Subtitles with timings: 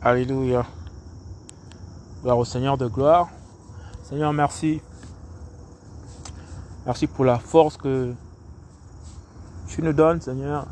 [0.00, 0.64] Alléluia.
[2.22, 3.28] Gloire au Seigneur de gloire.
[4.04, 4.80] Seigneur, merci.
[6.86, 8.14] Merci pour la force que
[9.66, 10.66] tu nous donnes, Seigneur.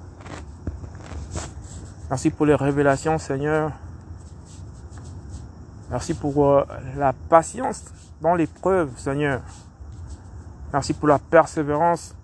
[2.09, 3.73] Merci pour les révélations, Seigneur.
[5.90, 6.64] Merci pour euh,
[6.96, 7.84] la patience
[8.20, 9.40] dans l'épreuve, Seigneur.
[10.72, 12.14] Merci pour la persévérance.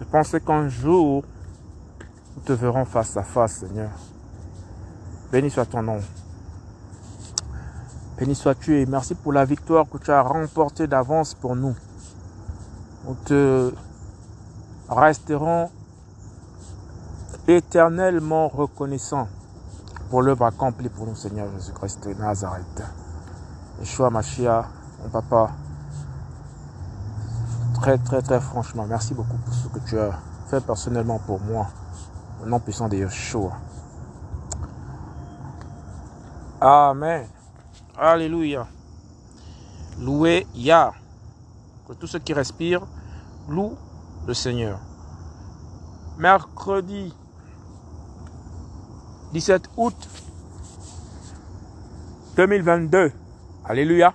[0.00, 1.22] Je pensais qu'un jour,
[2.34, 3.90] nous te verrons face à face, Seigneur.
[5.32, 6.00] Béni soit ton nom.
[8.18, 11.76] Béni sois-tu et merci pour la victoire que tu as remportée d'avance pour nous.
[13.06, 13.72] Nous te
[14.88, 15.70] resterons
[17.46, 19.28] éternellement reconnaissants
[20.10, 22.82] pour l'œuvre accomplie pour nous, Seigneur Jésus-Christ de Nazareth.
[23.78, 24.66] Yeshua Mashiach,
[25.00, 25.52] mon papa,
[27.80, 30.10] très, très, très franchement, merci beaucoup pour ce que tu as
[30.48, 31.68] fait personnellement pour moi,
[32.42, 33.52] au nom puissant de Yeshua.
[36.60, 37.26] Amen.
[37.96, 38.66] Alléluia.
[39.98, 40.92] Loué Yah.
[41.88, 42.86] Que tous ceux qui respirent
[43.48, 43.78] louent
[44.26, 44.78] le Seigneur.
[46.18, 47.14] Mercredi
[49.32, 49.96] 17 août
[52.36, 53.10] 2022.
[53.64, 54.14] Alléluia.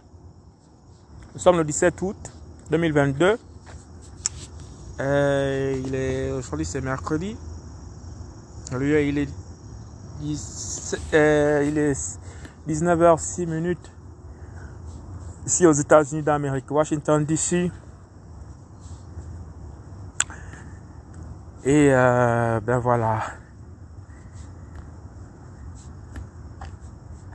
[1.33, 2.31] Nous sommes le 17 août
[2.69, 3.39] 2022.
[4.99, 7.35] Euh, il est aujourd'hui c'est mercredi.
[8.71, 9.29] Alléluia, il est
[11.13, 12.19] euh, il est
[12.67, 13.91] 19h06 minutes
[15.45, 17.71] ici aux États-Unis d'Amérique, Washington DC.
[21.63, 23.21] Et euh, ben voilà.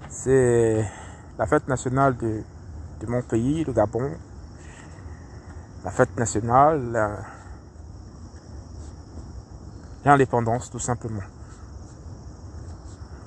[0.09, 0.85] C'est
[1.39, 2.43] la fête nationale de,
[3.01, 4.11] de, mon pays, le Gabon.
[5.85, 7.25] La fête nationale,
[10.05, 11.23] l'indépendance tout simplement.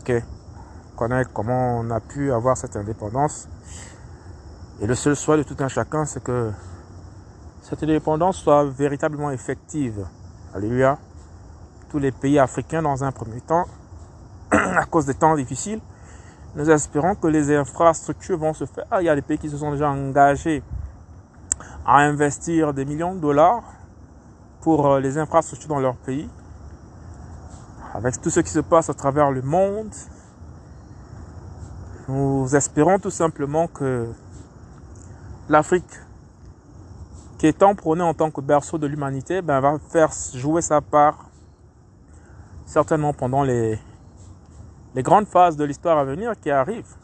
[0.02, 0.24] Ok?
[1.34, 3.48] Comment on a pu avoir cette indépendance.
[4.82, 6.52] Et le seul souhait de tout un chacun, c'est que
[7.62, 10.06] cette indépendance soit véritablement effective.
[10.54, 10.98] Alléluia.
[11.90, 13.66] Tous les pays africains, dans un premier temps,
[14.52, 15.80] à cause des temps difficiles,
[16.56, 18.86] nous espérons que les infrastructures vont se faire.
[18.92, 20.64] Ah, il y a des pays qui se sont déjà engagés
[21.86, 23.64] à investir des millions de dollars
[24.62, 26.30] pour euh, les infrastructures dans leur pays.
[27.94, 29.94] Avec tout ce qui se passe à travers le monde,
[32.10, 34.10] nous espérons tout simplement que
[35.48, 35.86] l'Afrique,
[37.38, 41.30] qui est prônée en tant que berceau de l'humanité, ben, va faire jouer sa part
[42.66, 43.80] certainement pendant les,
[44.98, 46.96] grandes phases de l'histoire à venir qui arrivent.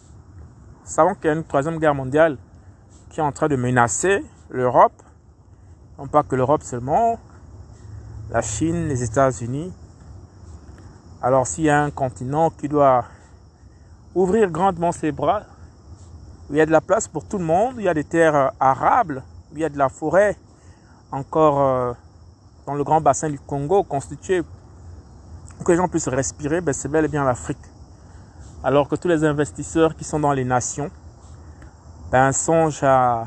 [0.84, 2.38] Savons qu'il y a une troisième guerre mondiale
[3.10, 5.02] qui est en train de menacer l'Europe.
[5.98, 7.20] Non pas que l'Europe seulement,
[8.32, 9.72] la Chine, les États-Unis.
[11.22, 13.06] Alors s'il y a un continent qui doit
[14.16, 15.44] ouvrir grandement ses bras,
[16.50, 18.52] il y a de la place pour tout le monde, il y a des terres
[18.60, 20.36] arables, il y a de la forêt,
[21.12, 21.94] encore euh,
[22.66, 24.44] dans le grand bassin du Congo constitué,
[25.56, 27.58] pour que les gens puissent respirer, ben c'est bel et bien l'Afrique.
[28.64, 30.90] Alors que tous les investisseurs qui sont dans les nations,
[32.12, 33.26] ben songent à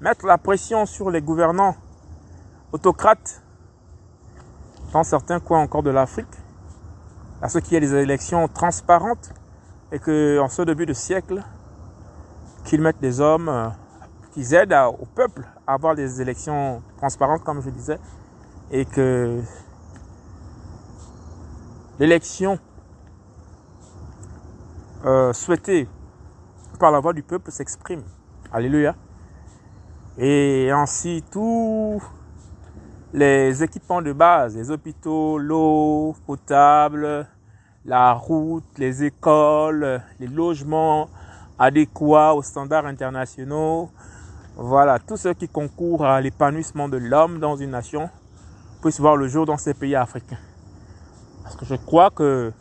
[0.00, 1.76] mettre la pression sur les gouvernants
[2.72, 3.42] autocrates
[4.92, 6.26] dans certains coins encore de l'Afrique,
[7.42, 9.32] à ce qu'il y ait des élections transparentes
[9.92, 11.42] et que en ce début de siècle,
[12.64, 13.68] qu'ils mettent des hommes, euh,
[14.32, 17.98] qu'ils aident au peuple à avoir des élections transparentes, comme je disais,
[18.70, 19.40] et que
[21.98, 22.58] l'élection
[25.04, 25.88] euh, souhaitée
[26.78, 28.02] par la voix du peuple s'exprime.
[28.52, 28.94] Alléluia.
[30.18, 32.02] Et ainsi tous
[33.12, 37.26] les équipements de base, les hôpitaux, l'eau potable,
[37.84, 41.08] la route, les écoles, les logements
[41.58, 43.90] adéquats aux standards internationaux.
[44.56, 48.10] Voilà, tout ce qui concourt à l'épanouissement de l'homme dans une nation
[48.82, 50.38] puisse voir le jour dans ces pays africains.
[51.42, 52.52] Parce que je crois que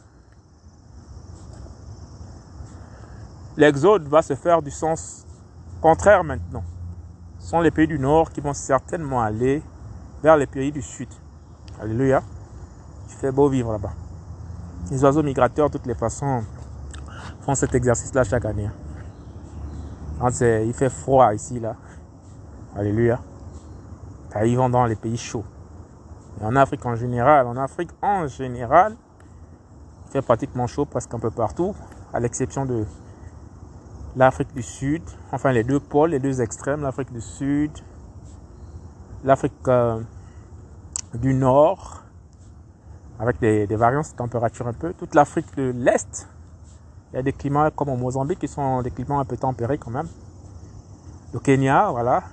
[3.58, 5.26] l'exode va se faire du sens
[5.82, 6.64] contraire maintenant.
[7.40, 9.62] Ce sont les pays du Nord qui vont certainement aller
[10.22, 11.10] vers les pays du Sud.
[11.82, 12.22] Alléluia.
[13.10, 13.94] Il fait beau vivre là-bas.
[14.92, 16.44] Les oiseaux migrateurs, de toutes les façons,
[17.42, 18.70] font cet exercice-là chaque année.
[20.42, 21.76] il fait froid ici, là.
[22.76, 23.20] Alléluia.
[24.46, 25.46] ils vont dans les pays chauds.
[26.42, 28.96] Et en Afrique en général, en Afrique en général,
[30.06, 31.76] il fait pratiquement chaud presque un peu partout,
[32.14, 32.86] à l'exception de
[34.16, 37.72] l'Afrique du Sud, enfin les deux pôles, les deux extrêmes, l'Afrique du Sud,
[39.24, 40.00] l'Afrique euh,
[41.14, 42.04] du Nord,
[43.20, 44.94] avec des, variances de température un peu.
[44.94, 46.28] Toute l'Afrique de l'Est,
[47.12, 49.78] Il y a des climats comme au Mozambique qui sont des climats un peu tempérés
[49.78, 50.08] quand même.
[51.34, 52.24] Le Kenya, voilà.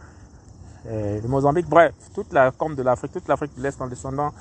[0.85, 4.33] le Mozambique, bref, toute la corne de l'Afrique, toute l'Afrique de l'Est en descendant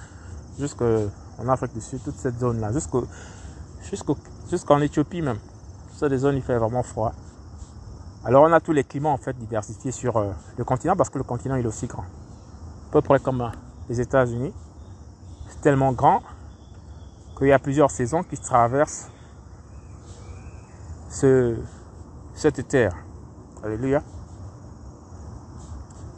[0.60, 1.10] jusqu'en
[1.48, 2.72] Afrique du Sud, toute cette zone-là,
[4.50, 5.40] jusqu'en Éthiopie même.
[5.98, 7.14] C'est des zones, il fait vraiment froid.
[8.26, 11.20] Alors on a tous les climats en fait diversifiés sur euh, le continent parce que
[11.20, 12.02] le continent il est aussi grand.
[12.02, 13.50] À peu près comme euh,
[13.88, 14.52] les États-Unis.
[15.48, 16.22] C'est tellement grand
[17.38, 19.10] qu'il y a plusieurs saisons qui traversent
[21.10, 21.58] ce,
[22.34, 22.96] cette terre.
[23.64, 24.04] Alléluia.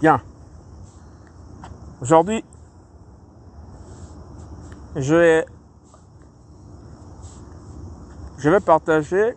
[0.02, 0.22] Bien.
[2.02, 2.44] Aujourd'hui,
[4.96, 5.46] je vais,
[8.38, 9.36] je vais partager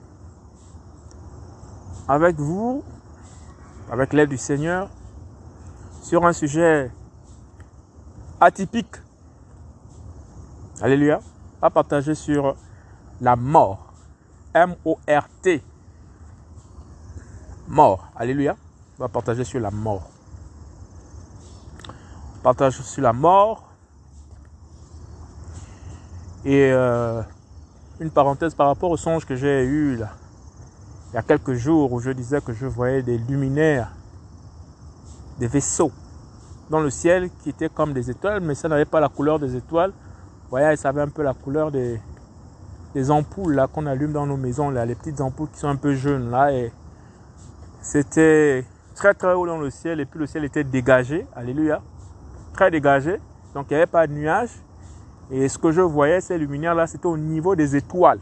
[2.09, 2.83] avec vous,
[3.91, 4.91] avec l'aide du Seigneur,
[6.03, 6.91] sur un sujet
[8.41, 8.97] atypique.
[10.83, 11.21] Alléluia.
[11.63, 12.57] À partager sur
[13.21, 13.93] la mort.
[14.55, 15.63] M-O-R-T.
[17.69, 18.09] Mort.
[18.17, 18.57] Alléluia.
[18.99, 20.11] On va partager sur la mort.
[22.43, 23.71] Partage sur la mort.
[26.45, 27.23] Et euh,
[28.01, 30.09] une parenthèse par rapport au songe que j'ai eu là,
[31.13, 33.93] il y a quelques jours où je disais que je voyais des luminaires,
[35.39, 35.93] des vaisseaux
[36.71, 39.57] dans le ciel qui étaient comme des étoiles, mais ça n'avait pas la couleur des
[39.57, 39.93] étoiles.
[40.51, 42.01] Voyez, ça avait un peu la couleur des,
[42.95, 45.95] des ampoules là qu'on allume dans nos maisons, les petites ampoules qui sont un peu
[45.95, 46.53] jaunes là.
[46.53, 46.73] Et
[47.81, 48.65] c'était
[48.95, 51.81] très très haut dans le ciel et puis le ciel était dégagé, alléluia,
[52.53, 53.21] très dégagé.
[53.55, 54.51] Donc il n'y avait pas de nuages.
[55.31, 58.19] Et ce que je voyais, ces luminaires là, c'était au niveau des étoiles.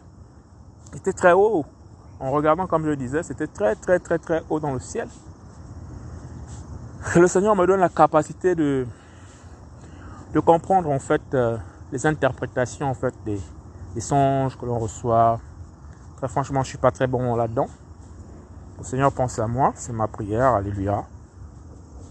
[0.92, 1.64] C'était très haut
[2.20, 5.08] en regardant, comme je disais, c'était très, très, très, très haut dans le ciel.
[7.16, 8.86] Le Seigneur me donne la capacité de,
[10.34, 11.56] de comprendre, en fait, euh,
[11.92, 13.40] les interprétations, en fait, des,
[13.94, 15.40] des songes que l'on reçoit.
[16.16, 17.68] Très franchement, je suis pas très bon là-dedans.
[18.78, 21.04] Le Seigneur pense à moi, c'est ma prière, alléluia.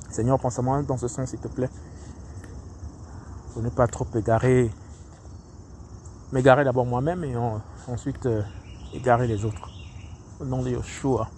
[0.09, 1.69] Seigneur, pense à moi dans ce sens, s'il te plaît.
[3.53, 4.69] Pour ne pas trop égarer,
[6.31, 7.35] m'égarer d'abord moi-même et
[7.87, 8.41] ensuite euh,
[8.93, 9.69] égarer les autres
[10.39, 11.29] au nom de Yeshua.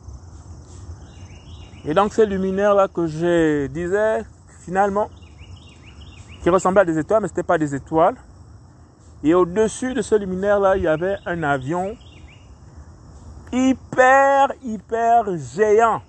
[1.86, 4.26] Et donc ces luminaires-là que je disais,
[4.62, 5.10] finalement,
[6.42, 8.16] qui ressemblaient à des étoiles, mais ce n'étaient pas des étoiles.
[9.24, 11.96] Et au-dessus de ce luminaire-là, il y avait un avion
[13.52, 16.02] hyper, hyper géant.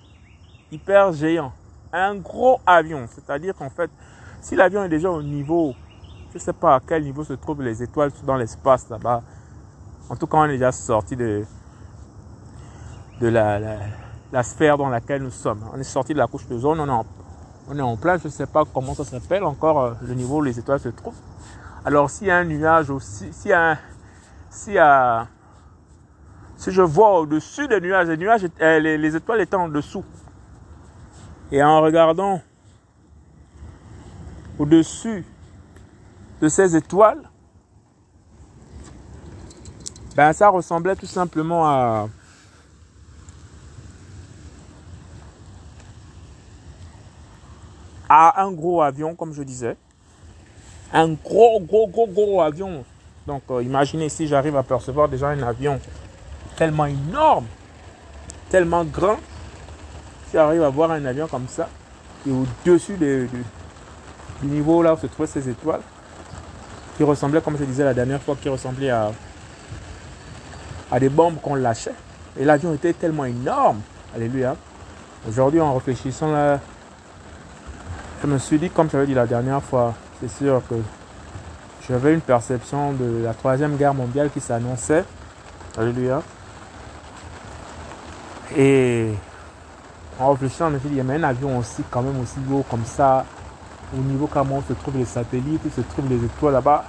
[0.70, 1.52] Hyper géant.
[1.92, 3.06] Un gros avion.
[3.12, 3.90] C'est-à-dire qu'en fait,
[4.40, 5.74] si l'avion est déjà au niveau,
[6.30, 9.22] je ne sais pas à quel niveau se trouvent les étoiles dans l'espace là-bas.
[10.08, 11.44] En tout cas, on est déjà sorti de,
[13.20, 13.58] de la,
[14.32, 15.60] la, sphère dans laquelle nous sommes.
[15.74, 17.06] On est sorti de la couche de zone, on est en,
[17.68, 20.38] on est en plein, je ne sais pas comment ça s'appelle encore, euh, le niveau
[20.38, 21.20] où les étoiles se trouvent.
[21.84, 23.78] Alors s'il y a un nuage aussi, s'il y a,
[24.78, 25.26] a
[26.56, 30.04] si je vois au-dessus des nuages, les nuages, euh, les, les étoiles étant en dessous,
[31.50, 32.42] et en regardant
[34.58, 35.24] au-dessus
[36.42, 37.22] de ces étoiles,
[40.16, 42.08] ben ça ressemblait tout simplement à
[48.42, 49.78] un gros avion, comme je disais.
[50.92, 52.84] Un gros, gros, gros, gros avion.
[53.26, 55.78] Donc, euh, imaginez si j'arrive à percevoir déjà un avion
[56.56, 57.46] tellement énorme,
[58.48, 59.16] tellement grand.
[60.26, 61.68] Si j'arrive à voir un avion comme ça,
[62.26, 63.28] et au-dessus du
[64.42, 65.82] niveau là où se trouvaient ces étoiles,
[66.96, 69.12] qui ressemblaient, comme je disais la dernière fois, qui ressemblaient à,
[70.90, 71.94] à des bombes qu'on lâchait.
[72.38, 73.80] Et l'avion était tellement énorme.
[74.14, 74.56] Alléluia.
[75.28, 76.58] Aujourd'hui, en réfléchissant là,
[78.22, 80.74] je me suis dit, comme j'avais dit la dernière fois, c'est sûr que
[81.88, 85.04] j'avais une perception de la troisième guerre mondiale qui s'annonçait.
[85.78, 86.22] Alléluia.
[88.56, 89.14] Et
[90.18, 92.64] en réfléchissant, je me dit, il y a un avion aussi, quand même aussi haut
[92.68, 93.24] comme ça,
[93.96, 96.84] au niveau comment se trouvent les satellites, où se trouvent les étoiles là-bas,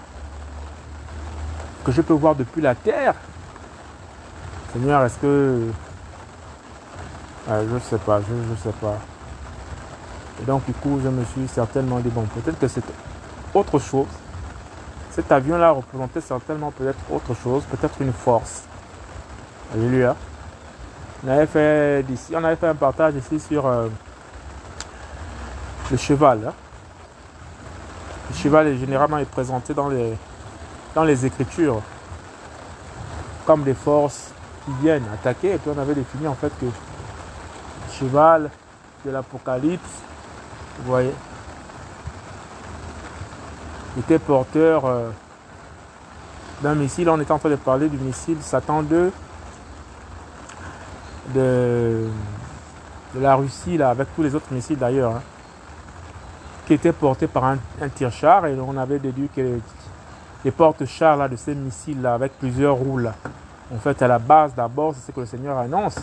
[1.86, 3.16] que je peux voir depuis la Terre.
[4.74, 5.68] Seigneur, est-ce que...
[7.48, 8.98] je ne sais pas, je ne sais pas.
[10.42, 12.84] Et donc, du coup, je me suis certainement dit, bon, peut-être que c'est
[13.54, 14.08] autre chose.
[15.12, 18.64] Cet avion-là représentait certainement peut-être autre chose, peut-être une force.
[19.74, 20.16] Alléluia.
[21.26, 23.88] On avait fait d'ici, on avait fait un partage ici sur euh,
[25.92, 26.40] le cheval.
[26.48, 26.54] Hein.
[28.30, 30.18] Le cheval est généralement est présenté dans les,
[30.96, 31.82] dans les écritures
[33.46, 34.32] comme des forces
[34.66, 35.56] qui viennent attaquer.
[35.56, 36.72] Et puis on avait défini en fait que le
[38.00, 38.50] cheval
[39.06, 40.02] de l'Apocalypse
[40.80, 41.14] vous voyez
[44.00, 45.10] était porteur euh,
[46.62, 47.10] d'un missile.
[47.10, 49.12] On est en train de parler du missile Satan 2
[51.34, 52.08] de,
[53.16, 55.22] de la Russie, là, avec tous les autres missiles d'ailleurs, hein,
[56.66, 58.46] qui étaient portés par un, un tir-char.
[58.48, 59.60] Et on avait déduit que
[60.44, 63.14] les, porte-chars là, de ces missiles là, avec plusieurs roues là,
[63.74, 65.98] en fait, à la base, d'abord, c'est ce que le Seigneur annonce.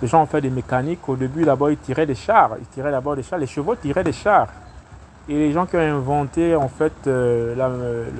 [0.00, 1.06] Les gens ont fait des mécaniques.
[1.08, 2.52] Au début, d'abord, ils tiraient des chars.
[2.58, 3.38] Ils tiraient d'abord des chars.
[3.38, 4.48] Les chevaux tiraient des chars.
[5.28, 8.12] Et les gens qui ont inventé, en fait, euh, euh, le-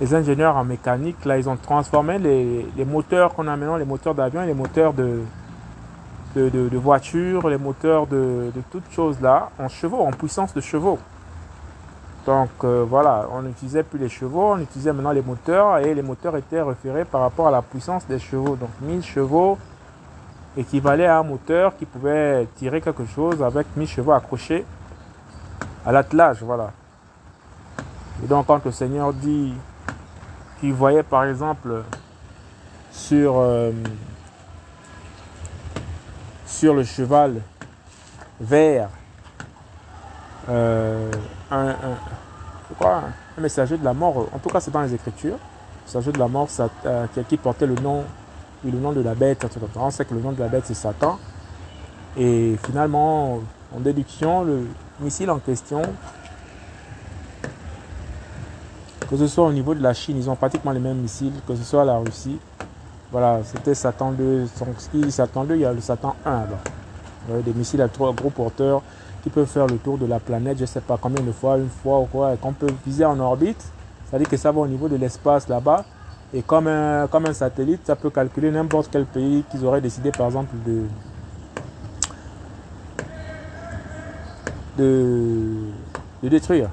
[0.00, 4.14] les ingénieurs en mécanique, là, ils ont transformé les, moteurs qu'on a maintenant, les moteurs
[4.14, 5.20] d'avion les moteurs de,
[6.76, 10.98] voitures, les moteurs de, de toutes choses là, en chevaux, en puissance de chevaux.
[12.26, 16.02] Donc euh, voilà, on n'utilisait plus les chevaux, on utilisait maintenant les moteurs et les
[16.02, 18.56] moteurs étaient référés par rapport à la puissance des chevaux.
[18.56, 19.58] Donc 1000 chevaux
[20.56, 24.64] équivalait à un moteur qui pouvait tirer quelque chose avec 1000 chevaux accrochés
[25.84, 26.42] à l'attelage.
[26.42, 26.72] Voilà.
[28.22, 29.54] Et donc quand le Seigneur dit
[30.60, 31.82] qu'il voyait par exemple
[32.92, 33.72] sur, euh,
[36.46, 37.40] sur le cheval
[38.40, 38.88] vert
[40.48, 41.10] euh,
[41.50, 41.74] un,
[42.74, 43.02] crois,
[43.38, 46.18] un messager de la mort, en tout cas c'est dans les Écritures, le messager de
[46.18, 46.48] la mort
[46.86, 48.04] euh, qui, portait le nom,
[48.64, 49.46] le nom de la bête,
[49.76, 51.18] on sait que le nom de la bête c'est Satan,
[52.16, 53.40] et finalement,
[53.74, 54.66] en déduction, le
[55.00, 55.82] missile en question,
[59.08, 61.56] que ce soit au niveau de la Chine, ils ont pratiquement les mêmes missiles, que
[61.56, 62.38] ce soit la Russie,
[63.12, 66.14] voilà, c'était Satan 2, donc ce qui dit Satan 2, il y a le Satan
[66.24, 67.42] 1 là-bas.
[67.44, 68.82] Des missiles à trois gros porteurs
[69.22, 71.58] qui peuvent faire le tour de la planète, je ne sais pas combien de fois,
[71.58, 73.62] une fois ou quoi, et qu'on peut viser en orbite.
[74.06, 75.84] C'est-à-dire que ça va au niveau de l'espace là-bas.
[76.32, 80.12] Et comme un, comme un satellite, ça peut calculer n'importe quel pays qu'ils auraient décidé,
[80.12, 80.84] par exemple, de,
[84.80, 86.70] de, détruire.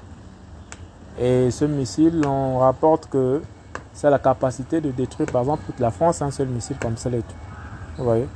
[1.19, 3.41] Et ce missile, on rapporte que
[3.93, 6.97] ça a la capacité de détruire, par exemple, toute la France, un seul missile comme
[6.97, 7.09] ça.
[7.09, 8.27] Vous voyez?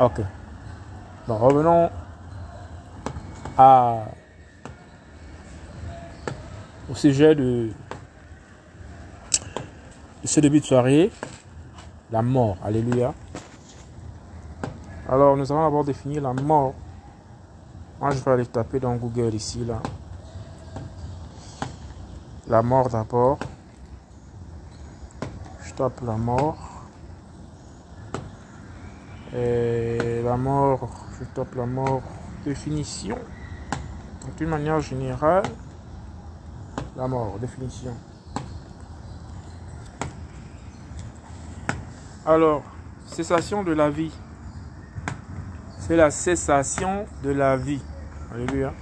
[0.00, 0.20] Ok.
[1.28, 1.88] Revenons
[3.56, 4.04] à,
[6.90, 7.68] au sujet de,
[10.22, 11.10] de ce début de soirée,
[12.10, 12.56] la mort.
[12.64, 13.14] Alléluia.
[15.08, 16.74] Alors, nous allons d'abord définir la mort.
[18.02, 19.80] Moi, je vais aller taper dans Google ici, là.
[22.48, 23.38] La mort d'abord.
[25.62, 26.82] Je tape la mort.
[29.32, 32.02] Et la mort, je tape la mort.
[32.44, 33.16] Définition.
[34.22, 35.44] Donc, d'une manière générale,
[36.96, 37.94] la mort, définition.
[42.26, 42.64] Alors,
[43.06, 44.12] cessation de la vie.
[45.78, 47.80] C'est la cessation de la vie.
[48.32, 48.72] Alléluia.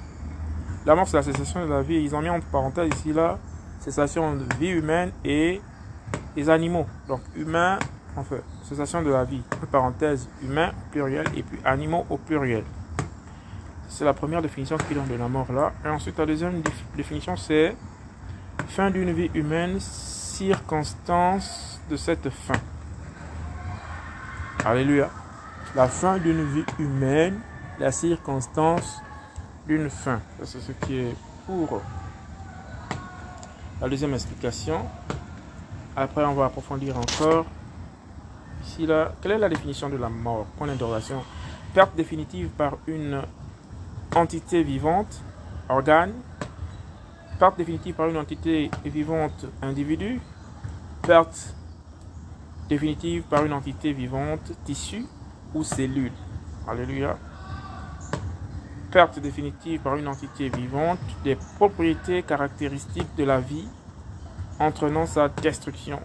[0.86, 1.96] La mort, c'est la cessation de la vie.
[1.96, 3.38] Ils ont mis entre parenthèses ici, là,
[3.80, 5.60] cessation de vie humaine et
[6.34, 6.86] des animaux.
[7.08, 7.78] Donc, humain,
[8.16, 9.42] en fait, cessation de la vie.
[9.56, 12.64] Entre parenthèses, humain au pluriel et puis animaux au pluriel.
[13.88, 15.72] C'est la première définition qu'ils donnent de la mort là.
[15.84, 17.74] Et ensuite, la deuxième déf- définition, c'est
[18.68, 22.54] fin d'une vie humaine, circonstance de cette fin.
[24.64, 25.10] Alléluia.
[25.74, 27.40] La fin d'une vie humaine,
[27.80, 29.02] la circonstance
[29.70, 30.20] d'une fin.
[30.42, 31.14] C'est ce qui est
[31.46, 31.80] pour
[33.80, 34.80] la deuxième explication.
[35.94, 37.46] Après, on va approfondir encore.
[38.64, 38.88] Ici,
[39.22, 40.46] quelle est la définition de la mort?
[40.58, 41.22] Point d'interrogation.
[41.72, 43.22] Perte définitive par une
[44.16, 45.22] entité vivante,
[45.68, 46.14] organe.
[47.38, 50.20] Perte définitive par une entité vivante, individu.
[51.02, 51.54] Perte
[52.68, 55.06] définitive par une entité vivante, tissu
[55.54, 56.12] ou cellule.
[56.66, 57.16] Alléluia.
[58.90, 63.68] Perte définitive par une entité vivante des propriétés caractéristiques de la vie,
[64.58, 66.00] entraînant sa destruction,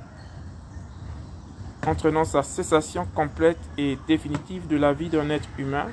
[1.87, 5.87] entraînant sa cessation complète et définitive de la vie d'un être humain,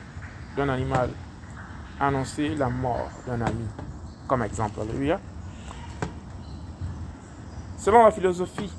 [0.55, 1.09] d'un animal.
[1.99, 3.65] Annoncer la mort d'un ami,
[4.27, 4.81] comme exemple.
[4.81, 5.19] Alléluia.
[7.79, 8.71] Selon la philosophie,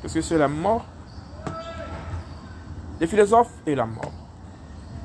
[0.00, 0.84] parce que c'est la mort,
[2.98, 4.21] les philosophes et la mort.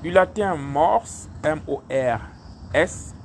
[0.04, 1.08] Du latin mors,
[1.44, 3.16] M-O-R-S.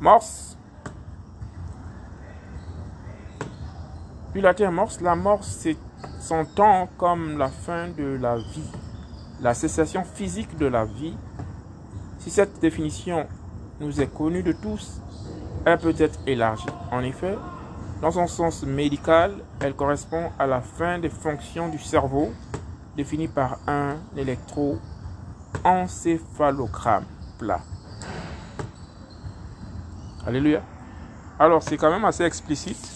[0.00, 0.56] Mors.
[4.32, 5.44] Du latin mors, la mort
[6.18, 8.72] s'entend comme la fin de la vie,
[9.40, 11.16] la cessation physique de la vie.
[12.18, 13.28] Si cette définition
[13.78, 15.00] nous est connue de tous,
[15.64, 16.66] elle peut être élargie.
[16.90, 17.38] En effet,
[18.02, 22.32] dans son sens médical, elle correspond à la fin des fonctions du cerveau
[22.96, 27.04] définie par un électroencéphalogramme
[27.38, 27.60] plat.
[30.26, 30.62] Alléluia.
[31.38, 32.90] Alors, c'est quand même assez explicite.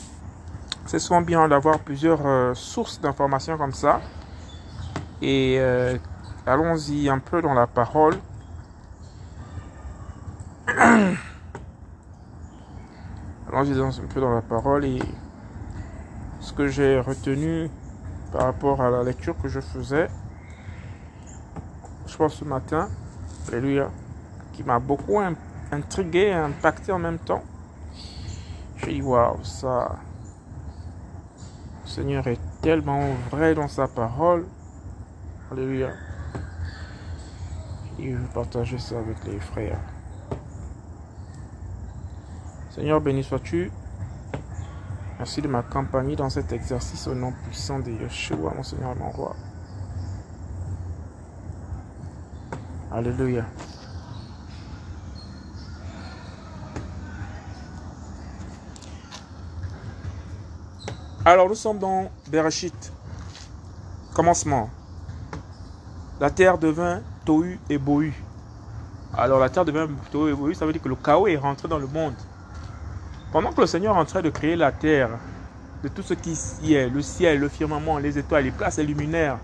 [0.86, 4.00] c'est souvent bien d'avoir plusieurs euh, sources d'informations comme ça.
[5.20, 5.98] Et euh,
[6.46, 8.14] allons-y un peu dans la parole.
[13.52, 15.00] allons-y un peu dans la parole et
[16.40, 17.68] ce que j'ai retenu
[18.32, 20.08] par rapport à la lecture que je faisais,
[22.06, 22.88] je pense ce matin,
[23.48, 23.90] alléluia,
[24.52, 25.20] qui m'a beaucoup
[25.70, 27.42] intrigué et impacté en même temps.
[28.78, 29.96] J'ai dit, waouh, ça,
[31.84, 34.46] le Seigneur est tellement vrai dans sa parole.
[35.50, 35.90] Alléluia.
[37.98, 39.80] Il veut partager ça avec les frères.
[42.70, 43.72] Seigneur, béni sois-tu.
[45.18, 49.10] Merci de m'accompagner dans cet exercice au nom puissant de Yeshua, mon Seigneur et mon
[49.10, 49.34] roi.
[52.92, 53.44] Alléluia.
[61.24, 62.92] Alors nous sommes dans Bereshit.
[64.14, 64.70] Commencement.
[66.20, 68.14] La terre devint Tohu et Bohu.
[69.14, 71.66] Alors la terre devint Tohu et Bohu, ça veut dire que le chaos est rentré
[71.66, 72.14] dans le monde.
[73.32, 75.10] Pendant que le Seigneur est en train de créer la terre,
[75.82, 78.84] de tout ce qui y est, le ciel, le firmament, les étoiles, les places, les
[78.84, 79.38] luminaires,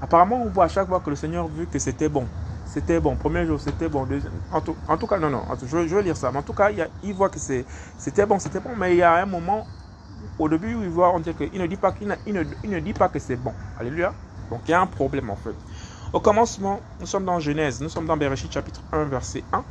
[0.00, 2.26] apparemment on voit à chaque fois que le Seigneur vu que c'était bon.
[2.66, 3.16] C'était bon.
[3.16, 4.06] Premier jour, c'était bon.
[4.52, 5.42] En tout, cas, non, non.
[5.64, 6.30] Je, vais lire ça.
[6.30, 6.70] Mais en tout cas,
[7.02, 8.70] il, voit que c'était bon, c'était bon.
[8.76, 9.66] Mais il y a un moment,
[10.38, 12.92] au début, où il voit, on dit qu'il ne dit pas qu'il ne, ne, dit
[12.92, 13.52] pas que c'est bon.
[13.78, 14.12] Alléluia.
[14.50, 15.54] Donc il y a un problème en fait.
[16.12, 19.64] Au commencement, nous sommes dans Genèse, nous sommes dans Bereshit chapitre 1, verset 1.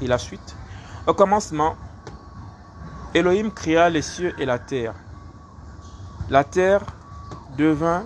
[0.00, 0.56] Et la suite.
[1.06, 1.76] Au commencement,
[3.14, 4.94] Elohim créa les cieux et la terre.
[6.30, 6.80] La terre
[7.58, 8.04] devint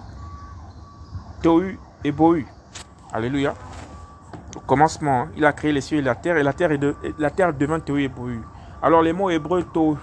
[1.43, 2.45] Tohu et Bohu.
[3.13, 3.55] Alléluia.
[4.57, 6.79] Au commencement, hein, il a créé les cieux et la terre, et la terre, est
[6.79, 8.43] de, la terre devint Tohu et Bohu.
[8.83, 9.97] Alors les mots hébreux Tohu,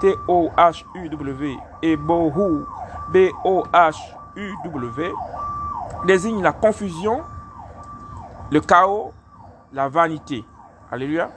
[0.00, 2.64] T-O-H-U-W, et Bohu,
[3.12, 5.12] B-O-H-U-W,
[6.06, 7.20] désignent la confusion,
[8.50, 9.12] le chaos,
[9.74, 10.42] la vanité.
[10.90, 11.28] Alléluia.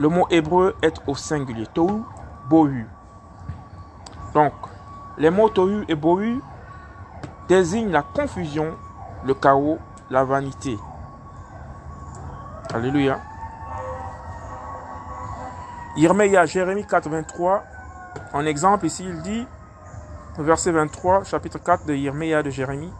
[0.00, 1.66] Le mot hébreu est au singulier.
[1.74, 2.02] Tohu,
[2.48, 2.86] bohu.
[4.32, 4.54] Donc,
[5.18, 6.40] les mots tohu et bohu
[7.48, 8.74] désignent la confusion,
[9.26, 10.78] le chaos, la vanité.
[12.72, 13.20] Alléluia.
[15.98, 17.10] Irmeya, Jérémie 4,
[18.32, 19.46] En exemple, ici, il dit,
[20.38, 22.92] verset 23, chapitre 4 de Irmeya de Jérémie,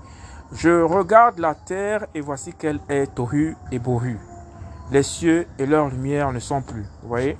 [0.52, 4.18] Je regarde la terre et voici qu'elle est tohu et bohu
[4.90, 6.86] les cieux et leur lumière ne sont plus.
[7.02, 7.36] Vous voyez?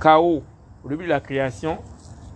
[0.00, 0.42] Chaos
[0.84, 1.78] au début de la création,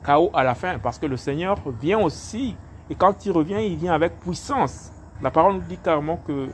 [0.04, 2.56] chaos à la fin, parce que le Seigneur vient aussi,
[2.90, 4.90] et quand il revient, il vient avec puissance.
[5.22, 6.50] La parole nous dit carrément qu'il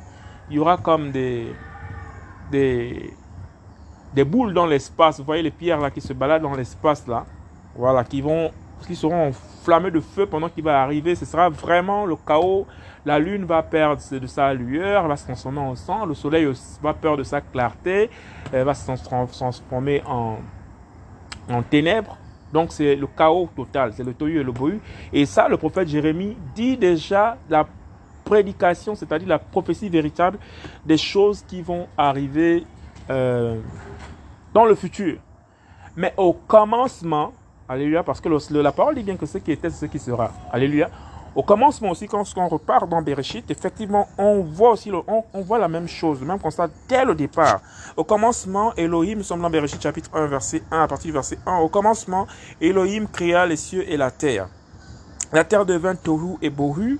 [0.50, 1.54] y aura comme des,
[2.50, 3.14] des,
[4.14, 5.18] des boules dans l'espace.
[5.18, 7.24] Vous voyez les pierres là qui se baladent dans l'espace là,
[7.74, 8.50] voilà, qui vont,
[8.86, 9.32] qui seront
[9.68, 11.14] enflammées de feu pendant qu'il va arriver.
[11.14, 12.66] Ce sera vraiment le chaos
[13.04, 16.04] la lune va perdre de sa lueur, va se transformer en sang.
[16.04, 16.50] Le soleil
[16.82, 18.10] va perdre de sa clarté,
[18.52, 18.90] elle va se
[19.32, 20.38] transformer en,
[21.48, 22.16] en ténèbres.
[22.52, 24.80] Donc c'est le chaos total, c'est le tohu et le bohu.
[25.12, 27.66] Et ça, le prophète Jérémie dit déjà la
[28.24, 30.38] prédication, c'est-à-dire la prophétie véritable
[30.84, 32.64] des choses qui vont arriver
[33.10, 33.58] euh,
[34.52, 35.18] dans le futur.
[35.96, 37.32] Mais au commencement,
[37.68, 40.32] alléluia, parce que la parole dit bien que ce qui était, c'est ce qui sera.
[40.52, 40.90] Alléluia.
[41.34, 45.68] Au commencement aussi, quand on repart dans Bereshit, effectivement, on voit aussi on, voit la
[45.68, 47.60] même chose, le même constat dès le départ.
[47.96, 51.38] Au commencement, Elohim, nous sommes dans Bereshit chapitre 1, verset 1, à partir du verset
[51.46, 51.58] 1.
[51.58, 52.26] Au commencement,
[52.60, 54.48] Elohim créa les cieux et la terre.
[55.32, 56.98] La terre devint Tohu et Bohu.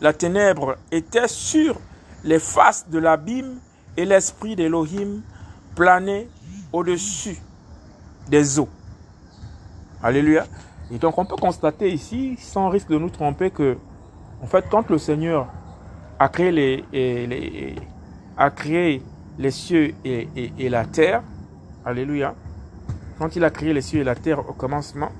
[0.00, 1.80] La ténèbre était sur
[2.22, 3.58] les faces de l'abîme
[3.96, 5.22] et l'esprit d'Elohim
[5.74, 6.28] planait
[6.72, 7.38] au-dessus
[8.28, 8.68] des eaux.
[10.02, 10.46] Alléluia.
[10.90, 13.76] Et donc on peut constater ici, sans risque de nous tromper, que
[14.42, 15.46] en fait quand le Seigneur
[16.18, 17.76] a créé les,
[18.36, 19.02] a créé
[19.38, 21.22] les cieux et, la terre,
[21.84, 22.34] alléluia,
[23.18, 25.10] quand il a créé les cieux et la terre au commencement,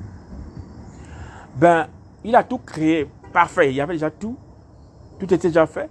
[1.56, 1.86] ben
[2.24, 4.36] il a tout créé parfait, il y avait déjà tout,
[5.18, 5.90] tout était déjà fait,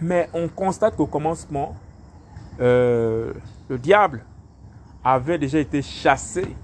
[0.00, 1.74] mais on constate qu'au commencement,
[2.60, 3.32] euh,
[3.68, 4.24] le diable
[5.04, 6.56] avait déjà été chassé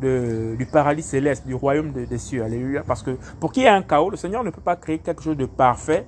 [0.00, 2.42] du paradis céleste, du royaume des cieux.
[2.42, 2.82] Alléluia.
[2.86, 5.22] Parce que pour qu'il y ait un chaos, le Seigneur ne peut pas créer quelque
[5.22, 6.06] chose de parfait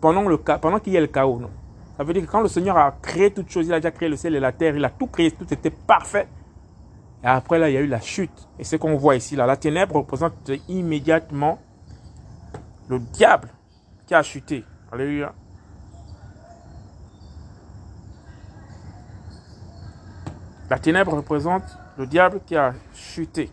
[0.00, 0.24] pendant,
[0.60, 1.38] pendant qu'il y ait le chaos.
[1.38, 1.50] Non.
[1.96, 4.08] Ça veut dire que quand le Seigneur a créé toutes choses, il a déjà créé
[4.08, 6.28] le ciel et la terre, il a tout créé, tout était parfait.
[7.24, 8.48] Et après, là, il y a eu la chute.
[8.58, 11.58] Et ce qu'on voit ici, là, la ténèbre représente immédiatement
[12.88, 13.48] le diable
[14.06, 14.64] qui a chuté.
[14.92, 15.34] Alléluia.
[20.70, 21.64] La ténèbre représente
[21.98, 23.50] le diable qui a chuté.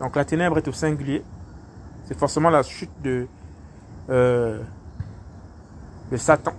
[0.00, 1.22] Donc la ténèbre est au singulier.
[2.04, 3.28] C'est forcément la chute de,
[4.10, 4.60] euh,
[6.16, 6.52] Satan.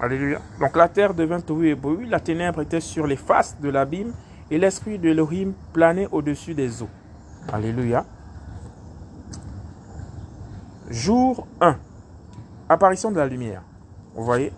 [0.00, 0.40] Alléluia.
[0.60, 4.12] Donc la terre devint tout et la ténèbre était sur les faces de l'abîme
[4.50, 6.90] et l'esprit de l'Orim planait au-dessus des eaux.
[7.52, 8.04] Alléluia.
[10.90, 11.76] Jour 1.
[12.68, 13.62] Apparition de la lumière.
[14.14, 14.52] Vous voyez?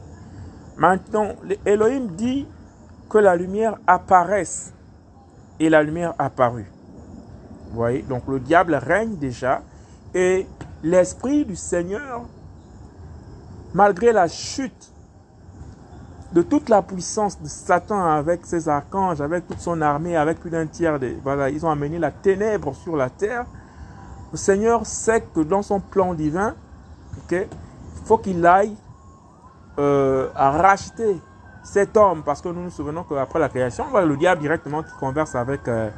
[0.81, 1.35] Maintenant,
[1.67, 2.49] Elohim dit
[3.11, 4.73] que la lumière apparaisse.
[5.59, 6.73] Et la lumière apparut.
[7.69, 9.61] Vous voyez Donc le diable règne déjà.
[10.15, 10.47] Et
[10.83, 12.23] l'Esprit du Seigneur,
[13.75, 14.91] malgré la chute
[16.33, 20.49] de toute la puissance de Satan avec ses archanges, avec toute son armée, avec plus
[20.49, 21.13] d'un tiers des...
[21.23, 23.45] Voilà, ils ont amené la ténèbre sur la terre.
[24.33, 26.55] Le Seigneur sait que dans son plan divin,
[27.31, 27.47] il
[28.07, 28.75] faut qu'il aille
[29.81, 31.19] euh, à racheter
[31.63, 34.93] cet homme, parce que nous nous souvenons qu'après la création, voilà, le diable directement qui
[34.99, 35.89] converse avec, euh,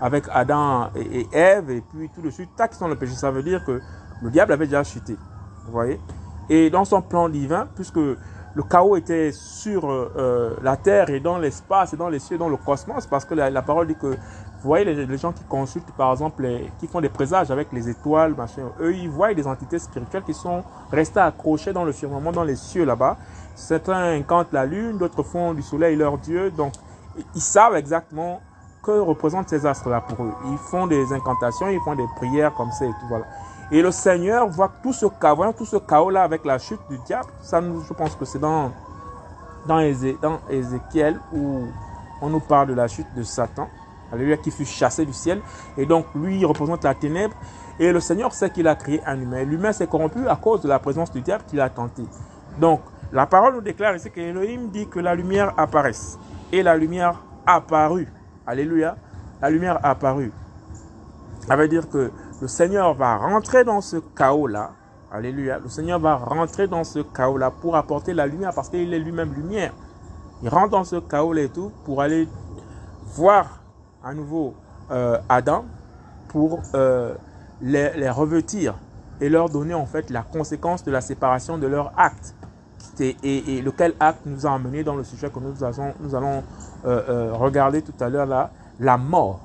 [0.00, 3.14] avec Adam et, Ève, et puis tout de suite, tac, sont le péché.
[3.14, 3.80] Ça veut dire que
[4.22, 5.16] le diable avait déjà chuté.
[5.66, 6.00] Vous voyez
[6.48, 11.38] Et dans son plan divin, puisque le chaos était sur euh, la terre et dans
[11.38, 14.16] l'espace et dans les cieux, dans le cosmos, parce que la, parole dit que,
[14.64, 16.42] vous voyez, les, gens qui consultent, par exemple,
[16.80, 20.32] qui font des présages avec les étoiles, machin, eux, ils voient des entités spirituelles qui
[20.32, 23.18] sont restées accrochées dans le firmament, dans les cieux là-bas.
[23.54, 26.50] Certains incantent la lune, d'autres font du soleil leur dieu.
[26.50, 26.72] Donc,
[27.34, 28.40] ils savent exactement
[28.82, 30.32] que représentent ces astres-là pour eux.
[30.50, 33.26] Ils font des incantations, ils font des prières comme ça et tout, voilà.
[33.70, 37.28] Et le Seigneur voit tout ce chaos, tout ce chaos-là avec la chute du diable.
[37.42, 38.72] Ça, je pense que c'est dans,
[39.66, 39.80] dans,
[40.48, 41.64] Ézéchiel où
[42.22, 43.68] on nous parle de la chute de Satan.
[44.14, 45.40] Alléluia, qui fut chassé du ciel.
[45.76, 47.34] Et donc, lui, il représente la ténèbre.
[47.78, 49.42] Et le Seigneur sait qu'il a créé un humain.
[49.44, 52.04] L'humain s'est corrompu à cause de la présence du diable qu'il a tenté.
[52.60, 52.80] Donc,
[53.12, 56.18] la parole nous déclare ici que Elohim dit que la lumière apparaisse.
[56.52, 58.08] Et la lumière apparut.
[58.46, 58.96] Alléluia.
[59.42, 60.32] La lumière apparut.
[61.46, 64.70] Ça veut dire que le Seigneur va rentrer dans ce chaos-là.
[65.12, 65.58] Alléluia.
[65.58, 69.32] Le Seigneur va rentrer dans ce chaos-là pour apporter la lumière parce qu'il est lui-même
[69.34, 69.72] lumière.
[70.42, 72.28] Il rentre dans ce chaos-là et tout pour aller
[73.14, 73.63] voir
[74.04, 74.54] à nouveau
[74.90, 75.64] euh, Adam
[76.28, 77.14] pour euh,
[77.62, 78.74] les, revêtir
[79.20, 82.34] et leur donner en fait la conséquence de la séparation de leur acte.
[83.00, 86.44] Et, lequel acte nous a amené dans le sujet que nous allons, nous allons
[86.84, 89.40] euh, regarder tout à l'heure là, la mort.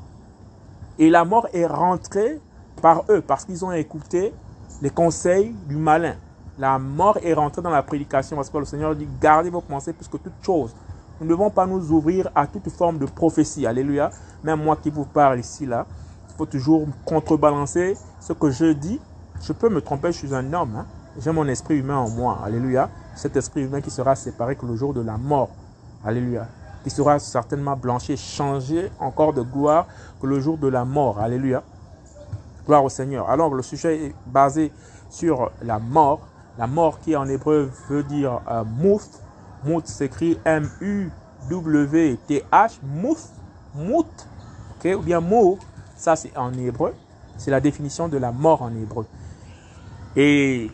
[1.00, 2.40] Et la mort est rentrée
[2.82, 4.34] par eux parce qu'ils ont écouté
[4.84, 6.16] les conseils du malin.
[6.60, 9.94] La mort est rentrée dans la prédication parce que le Seigneur dit gardez vos pensées
[9.94, 10.76] plus que toute chose.
[11.20, 13.66] Nous ne devons pas nous ouvrir à toute forme de prophétie.
[13.66, 14.10] Alléluia.
[14.44, 15.86] Même moi qui vous parle ici, là,
[16.30, 19.02] il faut toujours contrebalancer ce que je dis.
[19.42, 20.76] Je peux me tromper, je suis un homme.
[20.78, 20.86] Hein.
[21.20, 22.40] J'ai mon esprit humain en moi.
[22.44, 22.90] Alléluia.
[23.16, 25.50] Cet esprit humain qui sera séparé que le jour de la mort.
[26.06, 26.48] Alléluia.
[26.84, 29.88] Qui sera certainement blanchi, changé encore de gloire
[30.22, 31.20] que le jour de la mort.
[31.20, 31.64] Alléluia.
[32.66, 33.30] Gloire au Seigneur.
[33.30, 34.72] Alors le sujet est basé
[35.10, 36.22] sur la mort.
[36.58, 39.04] La mort qui en hébreu veut dire euh, mouf.
[39.64, 41.12] Mout s'écrit M-U-W-T-H.
[42.84, 43.28] Mouf.
[43.76, 44.08] Mout.
[44.78, 44.96] Okay?
[44.96, 45.60] Ou bien mot.
[45.96, 46.94] Ça c'est en hébreu.
[47.38, 49.06] C'est la définition de la mort en hébreu.
[50.16, 50.72] Et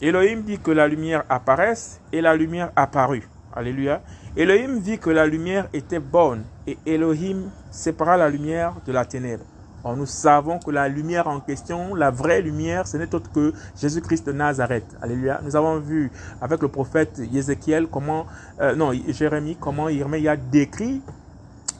[0.00, 3.28] Elohim dit que la lumière apparaisse et la lumière apparut.
[3.54, 4.02] Alléluia.
[4.36, 9.44] Elohim vit que la lumière était bonne et Elohim sépara la lumière de la ténèbre.
[9.84, 14.26] Nous savons que la lumière en question, la vraie lumière, ce n'est autre que Jésus-Christ
[14.26, 14.84] de Nazareth.
[15.00, 15.40] Alléluia.
[15.44, 16.10] Nous avons vu
[16.40, 18.26] avec le prophète Ézéchiel comment,
[18.60, 21.00] euh, non, Jérémie, comment Irmé a décrit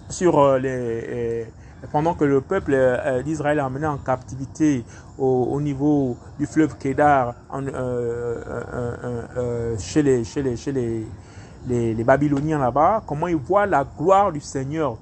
[0.09, 1.45] sur euh, les, euh,
[1.93, 2.77] pendant que le peuple
[3.25, 4.85] d'Israël est emmené en captivité
[5.19, 7.35] au, niveau du fleuve Kédar
[9.79, 11.07] chez les, chez les, chez les,
[11.67, 14.97] les, les Babyloniens là-bas, comment ils voient la gloire du Seigneur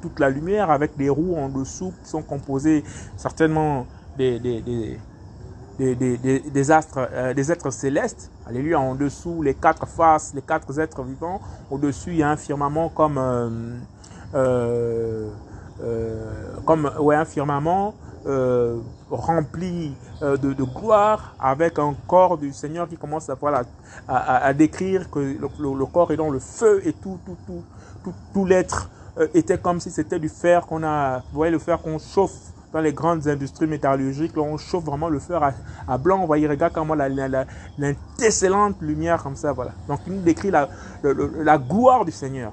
[0.00, 2.84] toute la lumière avec des roues en dessous qui sont composées
[3.16, 4.98] certainement des, des,
[5.78, 8.30] des, astres, euh, des êtres célestes.
[8.46, 11.40] Alléluia, en dessous, les quatre faces, les quatre êtres vivants.
[11.70, 13.18] Au-dessus, il y a un firmament comme,
[14.34, 15.28] euh,
[15.82, 17.94] euh, comme ouais, un firmament
[19.10, 23.64] rempli de, gloire avec un corps du Seigneur qui commence à, voilà,
[24.08, 27.62] à, décrire que le, corps est dans le feu et tout, tout, tout,
[28.02, 28.88] tout, tout l'être
[29.34, 32.80] était comme si c'était du fer qu'on a, vous voyez le fer qu'on chauffe dans
[32.80, 35.40] les grandes industries métallurgiques, là, on chauffe vraiment le fer
[35.86, 37.08] à, blanc, vous voyez, regarde comment la,
[38.80, 39.70] lumière comme ça, voilà.
[39.86, 40.68] Donc il nous décrit la,
[41.02, 42.52] la gloire du Seigneur,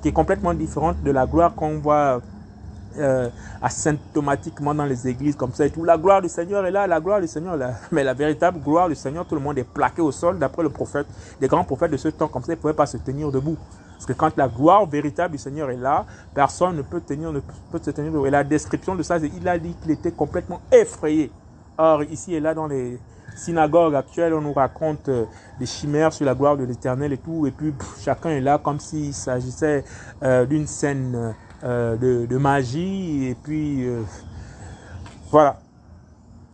[0.00, 2.20] qui est complètement différente de la gloire qu'on voit
[2.98, 3.28] euh,
[3.62, 5.84] asymptomatiquement dans les églises comme ça et tout.
[5.84, 7.74] La gloire du Seigneur est là, la gloire du Seigneur est là.
[7.92, 10.38] Mais la véritable gloire du Seigneur, tout le monde est plaqué au sol.
[10.38, 11.06] D'après le prophète,
[11.40, 13.56] les grands prophètes de ce temps comme ça, ils ne pouvaient pas se tenir debout.
[14.00, 17.40] Parce que quand la gloire véritable du Seigneur est là, personne ne peut, tenir, ne
[17.70, 18.26] peut se tenir.
[18.26, 21.30] Et la description de ça, il a dit qu'il était complètement effrayé.
[21.76, 22.98] Or, ici et là, dans les
[23.36, 25.26] synagogues actuelles, on nous raconte euh,
[25.58, 27.46] des chimères sur la gloire de l'Éternel et tout.
[27.46, 29.84] Et puis, chacun est là comme s'il s'agissait
[30.22, 33.26] euh, d'une scène euh, de, magie.
[33.26, 33.86] Et puis,
[35.30, 35.58] voilà.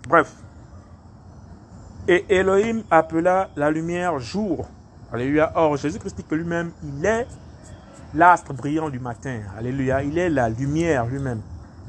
[0.08, 0.34] Bref.
[2.08, 4.66] Et Elohim appela la lumière jour.
[5.12, 5.52] Alléluia.
[5.54, 7.26] Or, Jésus-Christ dit que lui-même, il est
[8.12, 9.40] l'astre brillant du matin.
[9.56, 10.02] Alléluia.
[10.02, 11.40] Il est la lumière lui-même.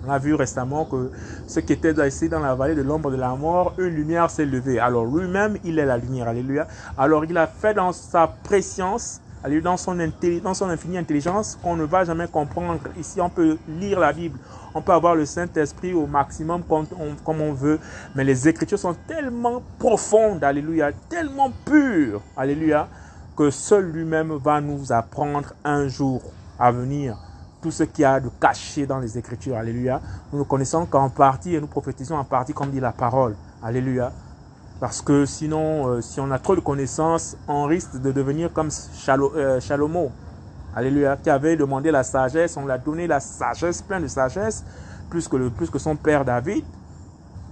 [0.05, 1.09] On a vu récemment que
[1.47, 4.45] ce qui était ici dans la vallée de l'ombre de la mort, une lumière s'est
[4.45, 4.79] levée.
[4.79, 6.27] Alors lui-même, il est la lumière.
[6.27, 6.67] Alléluia.
[6.95, 9.19] Alors il a fait dans sa préscience,
[9.63, 9.97] dans son,
[10.43, 12.79] dans son infinie intelligence, qu'on ne va jamais comprendre.
[12.99, 14.37] Ici, on peut lire la Bible.
[14.75, 17.79] On peut avoir le Saint-Esprit au maximum comme on, comme on veut.
[18.13, 20.43] Mais les Écritures sont tellement profondes.
[20.43, 20.91] Alléluia.
[21.09, 22.21] Tellement pures.
[22.35, 22.87] Alléluia
[23.37, 26.21] que seul lui-même va nous apprendre un jour
[26.59, 27.15] à venir
[27.61, 29.55] tout ce qu'il y a de caché dans les Écritures.
[29.55, 30.01] Alléluia.
[30.33, 33.35] Nous ne connaissons qu'en partie et nous prophétisons en partie comme dit la parole.
[33.61, 34.11] Alléluia.
[34.79, 38.69] Parce que sinon, euh, si on a trop de connaissances, on risque de devenir comme
[39.09, 40.11] euh, Shalomo.
[40.75, 41.15] Alléluia.
[41.17, 42.57] Qui avait demandé la sagesse.
[42.57, 44.63] On lui a donné la sagesse, plein de sagesse,
[45.11, 46.63] plus que, le, plus que son père David.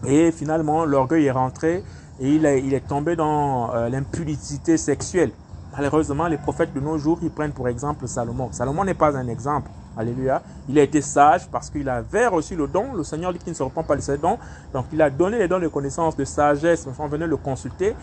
[0.08, 1.84] Et finalement, l'orgueil est rentré
[2.20, 5.32] et il est, il est tombé dans euh, l'impudicité sexuelle.
[5.78, 8.48] Malheureusement, les prophètes de nos jours, ils prennent pour exemple Salomon.
[8.52, 9.70] Salomon n'est pas un exemple.
[9.98, 10.42] Alléluia.
[10.70, 12.94] Il a été sage parce qu'il avait reçu le don.
[12.94, 14.38] Le Seigneur dit qu'il ne se repent pas de ses dons.
[14.74, 16.88] Donc il a donné les dons de connaissance, de sagesse.
[16.98, 17.94] On venait le consulter.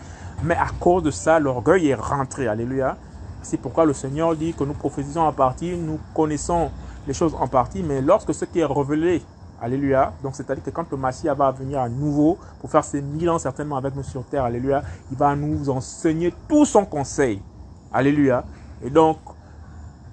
[0.43, 2.47] Mais à cause de ça, l'orgueil est rentré.
[2.47, 2.95] Alléluia.
[3.41, 6.69] C'est pourquoi le Seigneur dit que nous prophétisons en partie, nous connaissons
[7.07, 9.21] les choses en partie, mais lorsque ce qui est révélé,
[9.61, 13.29] Alléluia, donc c'est-à-dire que quand le Messie va venir à nouveau pour faire ses mille
[13.29, 14.81] ans certainement avec nous sur terre, Alléluia,
[15.11, 17.41] il va nous enseigner tout son conseil.
[17.93, 18.43] Alléluia.
[18.83, 19.17] Et donc,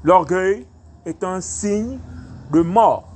[0.05, 0.66] l'orgueil
[1.07, 1.99] est un signe
[2.53, 3.09] de mort.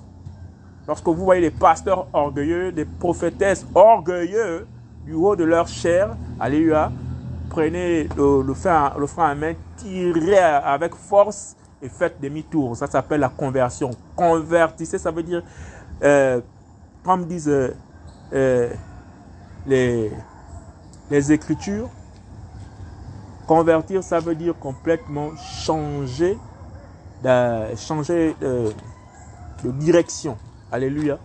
[0.89, 4.67] Lorsque vous voyez les pasteurs orgueilleux, des prophétesses orgueilleux
[5.05, 6.91] du haut de leur chair, Alléluia,
[7.51, 12.77] prenez le, frein, le frein à main, tirez avec force et faites demi-tour.
[12.77, 13.91] Ça s'appelle la conversion.
[14.17, 15.43] Convertissez, ça veut dire,
[16.03, 16.41] euh,
[17.03, 17.53] comme disent
[18.33, 18.71] euh,
[19.67, 20.13] les
[21.33, 21.91] Écritures,
[23.47, 26.39] Convertir, ça veut dire complètement changer,
[27.23, 28.73] de, changer de,
[29.73, 30.39] direction.
[30.73, 31.19] Alléluia.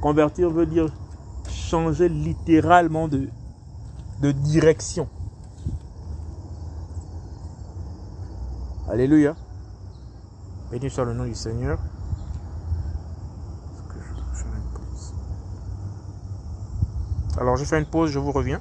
[0.00, 0.86] Convertir veut dire
[1.50, 3.28] changer littéralement de,
[4.20, 5.08] de direction.
[8.88, 9.36] Alléluia.
[10.70, 11.78] Béni soit le nom du Seigneur.
[17.38, 18.60] Alors je fais une pause, je vous reviens.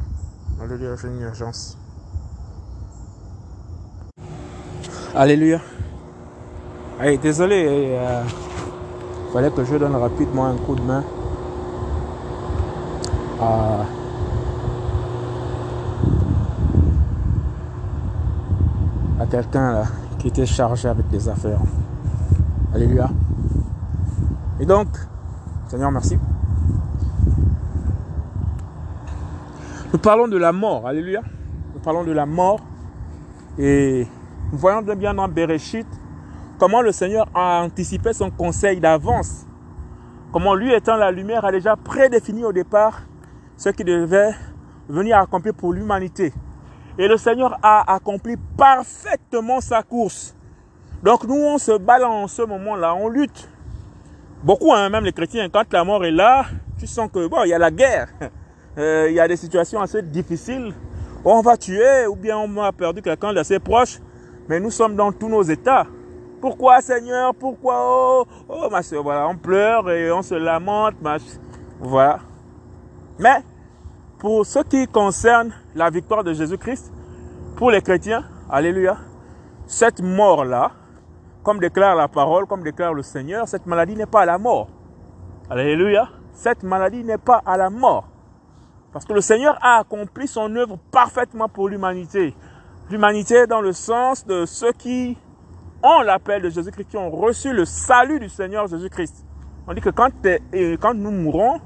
[0.62, 1.78] Alléluia, j'ai une urgence.
[5.18, 5.62] Alléluia.
[7.00, 8.22] Allez, désolé, il euh,
[9.32, 11.06] fallait que je donne rapidement un coup de main
[13.40, 13.86] à,
[19.22, 19.84] à quelqu'un là
[20.20, 21.62] qui était chargé avec des affaires.
[22.74, 23.10] Alléluia.
[24.60, 24.90] Et donc,
[25.70, 26.20] Seigneur, merci.
[29.94, 30.86] Nous parlons de la mort.
[30.86, 31.22] Alléluia.
[31.74, 32.60] Nous parlons de la mort.
[33.58, 34.06] Et
[34.52, 35.88] voyons bien dans Bereshit
[36.58, 39.46] comment le Seigneur a anticipé son conseil d'avance.
[40.32, 43.02] Comment lui étant la lumière a déjà prédéfini au départ
[43.58, 44.32] ce qui devait
[44.90, 46.34] venir accomplir pour l'humanité.
[46.98, 50.36] Et le Seigneur a accompli parfaitement sa course.
[51.04, 53.50] Donc nous, on se bat en ce moment-là, on lutte.
[54.44, 56.46] Beaucoup, hein, même les chrétiens, quand la mort est là,
[56.80, 58.10] tu sens que bon, il y a la guerre.
[58.78, 60.74] Euh, il y a des situations assez difficiles.
[61.24, 64.02] On va tuer ou bien on a perdu quelqu'un d'assez proche.
[64.48, 65.86] Mais nous sommes dans tous nos états.
[66.42, 67.34] Pourquoi Seigneur?
[67.34, 67.76] Pourquoi?
[67.80, 70.96] Oh, oh ma soeur, voilà, on pleure et on se lamente.
[71.80, 72.20] Voilà.
[73.18, 73.44] Mais
[74.20, 76.92] pour ce qui concerne la victoire de Jésus-Christ,
[77.56, 78.98] pour les chrétiens, Alléluia,
[79.66, 80.72] cette mort-là,
[81.42, 84.68] comme déclare la parole, comme déclare le Seigneur, cette maladie n'est pas à la mort.
[85.50, 86.10] Alléluia.
[86.32, 88.08] Cette maladie n'est pas à la mort.
[88.94, 92.36] Parce que le Seigneur a accompli son œuvre parfaitement pour l'humanité.
[92.90, 95.18] L'humanité dans le sens de ceux qui
[95.82, 99.26] ont l'appel de Jésus-Christ, qui ont reçu le salut du Seigneur Jésus-Christ.
[99.68, 100.12] On dit que quand,
[100.80, 101.60] quand nous mourrons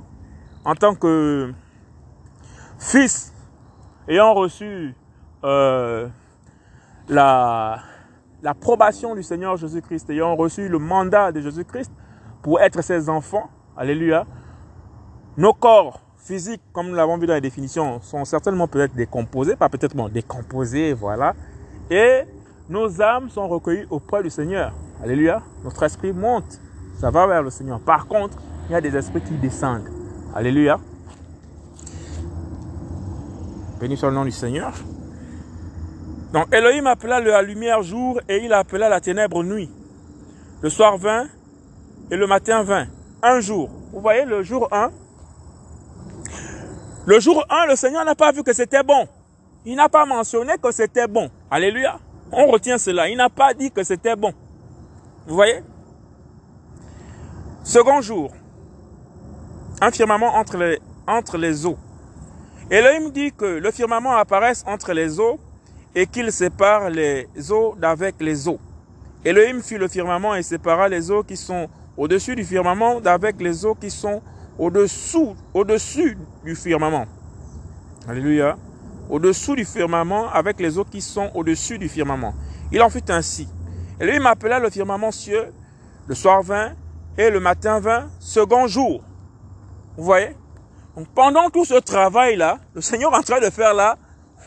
[0.63, 1.53] en tant que
[2.77, 3.33] fils
[4.07, 4.95] ayant reçu
[5.43, 6.07] euh,
[7.07, 7.79] la
[8.41, 11.91] l'approbation du Seigneur Jésus-Christ, ayant reçu le mandat de Jésus-Christ
[12.41, 14.25] pour être ses enfants, alléluia,
[15.37, 19.67] nos corps physiques, comme nous l'avons vu dans la définition, sont certainement peut-être décomposés, pas
[19.67, 21.33] peut-être bon, décomposés, voilà.
[21.89, 22.21] Et
[22.69, 24.71] nos âmes sont recueillies auprès du Seigneur.
[25.03, 25.41] Alléluia.
[25.63, 26.61] Notre esprit monte,
[26.99, 27.79] ça va vers le Seigneur.
[27.79, 28.37] Par contre,
[28.69, 29.89] il y a des esprits qui descendent.
[30.35, 30.79] Alléluia.
[33.79, 34.73] Béni soit le nom du Seigneur.
[36.31, 39.71] Donc Elohim appela la lumière jour et il appela la ténèbre nuit.
[40.61, 41.25] Le soir vint
[42.11, 42.85] et le matin vint.
[43.23, 43.71] Un jour.
[43.91, 44.91] Vous voyez le jour 1
[47.09, 49.07] Le jour 1, le Seigneur n'a pas vu que c'était bon.
[49.65, 51.31] Il n'a pas mentionné que c'était bon.
[51.49, 51.97] Alléluia.
[52.31, 53.09] On retient cela.
[53.09, 54.31] Il n'a pas dit que c'était bon.
[55.25, 55.63] Vous voyez?
[57.63, 58.31] Second jour.
[59.81, 61.79] Un firmament entre les, entre les eaux.
[62.69, 65.39] Elohim dit que le firmament apparaisse entre les eaux
[65.95, 68.59] et qu'il sépare les eaux d'avec les eaux.
[69.25, 73.65] Elohim fit le firmament et sépara les eaux qui sont au-dessus du firmament d'avec les
[73.65, 74.21] eaux qui sont
[74.59, 77.07] au-dessous, au-dessus du firmament.
[78.07, 78.57] Alléluia.
[79.09, 82.35] Au-dessous du firmament avec les eaux qui sont au-dessus du firmament.
[82.71, 83.47] Il en fut ainsi.
[83.99, 85.51] Elohim appela le firmament cieux,
[86.07, 86.73] le soir vint
[87.17, 89.01] et le matin vint, second jour.
[89.97, 90.35] Vous voyez?
[91.15, 93.97] Pendant tout ce travail-là, le Seigneur en train de faire là,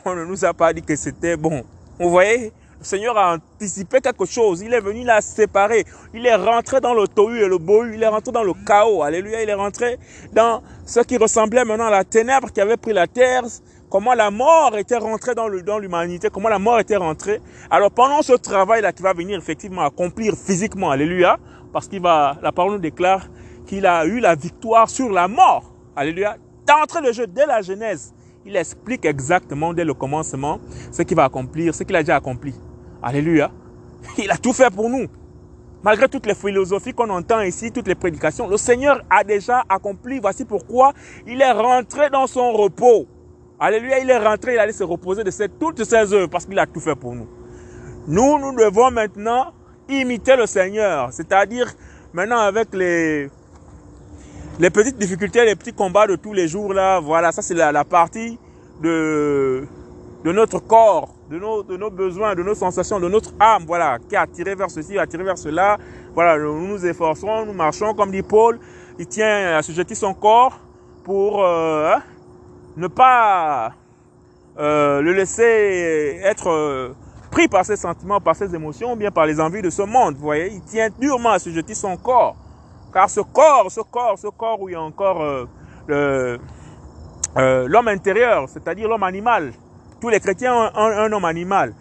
[0.04, 1.64] on ne nous a pas dit que c'était bon.
[1.98, 4.60] Vous voyez, le Seigneur a anticipé quelque chose.
[4.60, 5.84] Il est venu la séparer.
[6.12, 7.94] Il est rentré dans le tohu et le bohu.
[7.94, 9.04] Il est rentré dans le chaos.
[9.04, 9.40] Alléluia.
[9.40, 9.98] Il est rentré
[10.32, 13.44] dans ce qui ressemblait maintenant à la ténèbre qui avait pris la terre.
[13.88, 15.46] Comment la mort était rentrée dans
[15.78, 16.28] l'humanité.
[16.28, 17.40] Comment la mort était rentrée.
[17.70, 20.90] Alors pendant ce travail-là qui va venir effectivement accomplir physiquement.
[20.90, 21.38] Alléluia.
[21.72, 23.28] Parce qu'il va, la parole nous déclare
[23.64, 25.72] qu'il a eu la victoire sur la mort.
[25.94, 26.36] Alléluia.
[26.66, 28.12] D'entrée de jeu, dès la Genèse,
[28.44, 30.58] il explique exactement dès le commencement
[30.90, 32.54] ce qu'il va accomplir, ce qu'il a déjà accompli.
[33.02, 33.50] Alléluia.
[34.18, 35.06] Il a tout fait pour nous.
[35.82, 40.20] Malgré toutes les philosophies qu'on entend ici, toutes les prédications, le Seigneur a déjà accompli.
[40.20, 40.92] Voici pourquoi
[41.26, 43.06] il est rentré dans son repos.
[43.58, 46.66] Alléluia, il est rentré, il allait se reposer de toutes ses œuvres parce qu'il a
[46.66, 47.28] tout fait pour nous.
[48.06, 49.52] Nous, nous devons maintenant
[49.88, 51.12] imiter le Seigneur.
[51.12, 51.72] C'est-à-dire,
[52.12, 53.28] maintenant avec les,
[54.58, 57.84] les petites difficultés, les petits combats de tous les jours là, voilà, ça c'est la,
[57.84, 58.38] partie
[58.80, 59.66] de,
[60.24, 63.98] de notre corps, de nos, de nos besoins, de nos sensations, de notre âme, voilà,
[63.98, 65.78] qui est attirée vers ceci, attirée vers cela.
[66.14, 68.60] Voilà, nous nous efforçons, nous marchons, comme dit Paul,
[68.98, 70.58] il tient à sujeter son corps
[71.04, 72.02] pour euh, hein,
[72.76, 73.72] ne pas
[74.58, 76.94] euh, le laisser être euh,
[77.30, 80.14] pris par ses sentiments, par ses émotions, ou bien par les envies de ce monde.
[80.14, 82.36] Vous voyez, il tient durement à sujeter son corps.
[82.92, 86.36] Car ce corps, ce corps, ce corps où il y a encore euh,
[87.38, 89.52] euh, l'homme intérieur, c'est-à-dire l'homme animal.
[90.02, 91.74] Tous les chrétiens ont un, homme animal.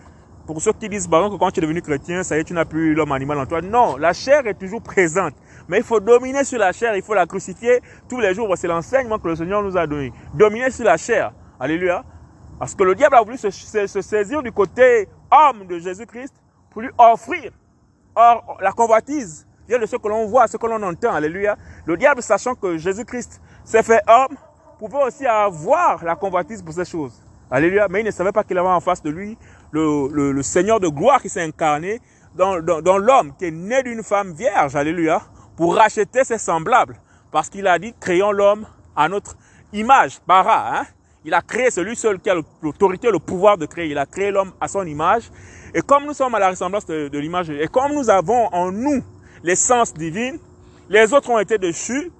[0.46, 2.44] Pour ceux qui disent par exemple que quand tu es devenu chrétien, ça y est,
[2.44, 3.64] tu n'as plus l'homme animal en toi.
[3.64, 5.34] Non, la chair est toujours présente.
[5.68, 8.56] Mais il faut dominer sur la chair, il faut la crucifier tous les jours.
[8.58, 10.14] C'est l'enseignement que le Seigneur nous a donné.
[10.36, 11.34] Dominer sur la chair.
[11.60, 12.04] Alléluia.
[12.60, 16.36] Parce que le diable a voulu se, se saisir du côté homme de Jésus-Christ
[16.70, 17.52] pour lui offrir.
[18.14, 21.12] Or, la convoitise vient de ce que l'on voit, ce que l'on entend.
[21.12, 21.58] Alléluia.
[21.88, 24.38] Le diable, sachant que Jésus-Christ s'est fait homme,
[24.78, 27.21] pouvait aussi avoir la convoitise pour ces choses.
[27.52, 27.88] Alléluia.
[27.90, 29.38] Mais il ne savait pas qu'il avait en face de lui
[29.72, 32.02] le, le, Seigneur de gloire qui s'est incarné
[32.36, 34.76] dans, dans, dans l'homme, qui est né d'une femme vierge.
[34.76, 35.22] Alléluia.
[35.58, 36.96] Pour racheter ses semblables.
[37.32, 39.36] Parce qu'il a dit, créons l'homme à notre
[39.74, 40.20] image.
[40.26, 40.86] Bara, hein.
[41.24, 43.90] Il a créé celui seul qui a l'autorité, le pouvoir de créer.
[43.90, 45.30] Il a créé l'homme à son image.
[45.76, 48.72] Et comme nous sommes à la ressemblance de, de l'image, et comme nous avons en
[48.72, 49.04] nous
[49.44, 50.40] l'essence divine.
[50.90, 52.12] Les autres ont été dessus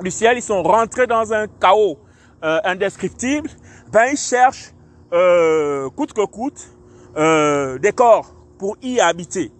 [0.00, 1.98] du ciel, ils sont rentrés dans un chaos
[2.44, 3.50] euh, indescriptible.
[3.92, 4.72] Ben, ils cherchent,
[5.12, 6.68] euh, coûte que coûte,
[7.16, 9.50] euh, des corps pour y habiter.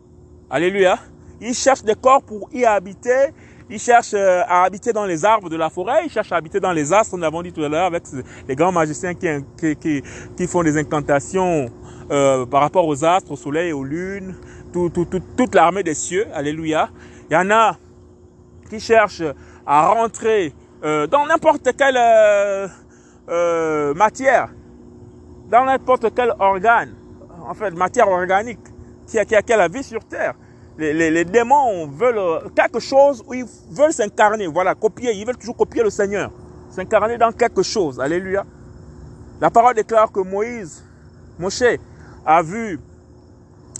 [0.51, 0.99] Alléluia.
[1.41, 3.33] Ils cherchent des corps pour y habiter.
[3.71, 6.05] Ils cherchent euh, à habiter dans les arbres de la forêt.
[6.05, 7.17] Ils cherchent à habiter dans les astres.
[7.17, 8.05] Nous l'avons dit tout à l'heure avec
[8.47, 9.29] les grands magiciens qui,
[9.77, 10.03] qui,
[10.37, 11.71] qui, font des incantations
[12.11, 14.35] euh, par rapport aux astres, au soleil, aux lunes,
[14.73, 16.91] toute l'armée des cieux, alléluia.
[17.31, 17.77] Il y en a
[18.69, 19.23] qui cherchent
[19.67, 21.97] à rentrer euh, dans n'importe quelle
[23.29, 24.51] euh, euh, matière,
[25.49, 26.95] dans n'importe quel organe,
[27.47, 28.61] en fait, matière organique,
[29.07, 30.35] qui a, qui a, qui a la vie sur terre.
[30.77, 35.37] Les, les, les, démons veulent quelque chose où ils veulent s'incarner, voilà, copier, ils veulent
[35.37, 36.31] toujours copier le Seigneur,
[36.71, 38.45] s'incarner dans quelque chose, alléluia.
[39.41, 40.85] La parole déclare que Moïse,
[41.39, 41.79] Moshe,
[42.25, 42.79] a vu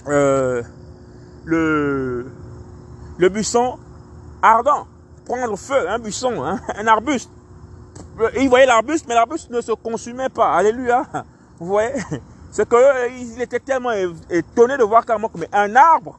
[0.09, 0.63] euh,
[1.45, 2.27] le,
[3.19, 3.79] le buisson
[4.43, 4.87] ardent,
[5.25, 7.31] prendre feu, un buisson, hein, un arbuste.
[8.41, 10.53] Il voyait l'arbuste, mais l'arbuste ne se consumait pas.
[10.55, 11.05] Alléluia.
[11.59, 11.93] Vous voyez?
[12.51, 13.93] C'est qu'il était tellement
[14.31, 16.19] étonné de voir carrément que un arbre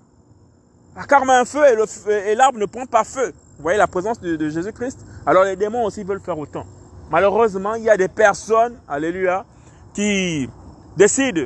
[1.08, 1.62] carrément un feu
[2.10, 3.34] et l'arbre ne prend pas feu.
[3.58, 5.00] Vous voyez la présence de, de Jésus-Christ?
[5.26, 6.66] Alors les démons aussi veulent faire autant.
[7.10, 9.46] Malheureusement, il y a des personnes, alléluia,
[9.94, 10.50] qui
[10.96, 11.44] décident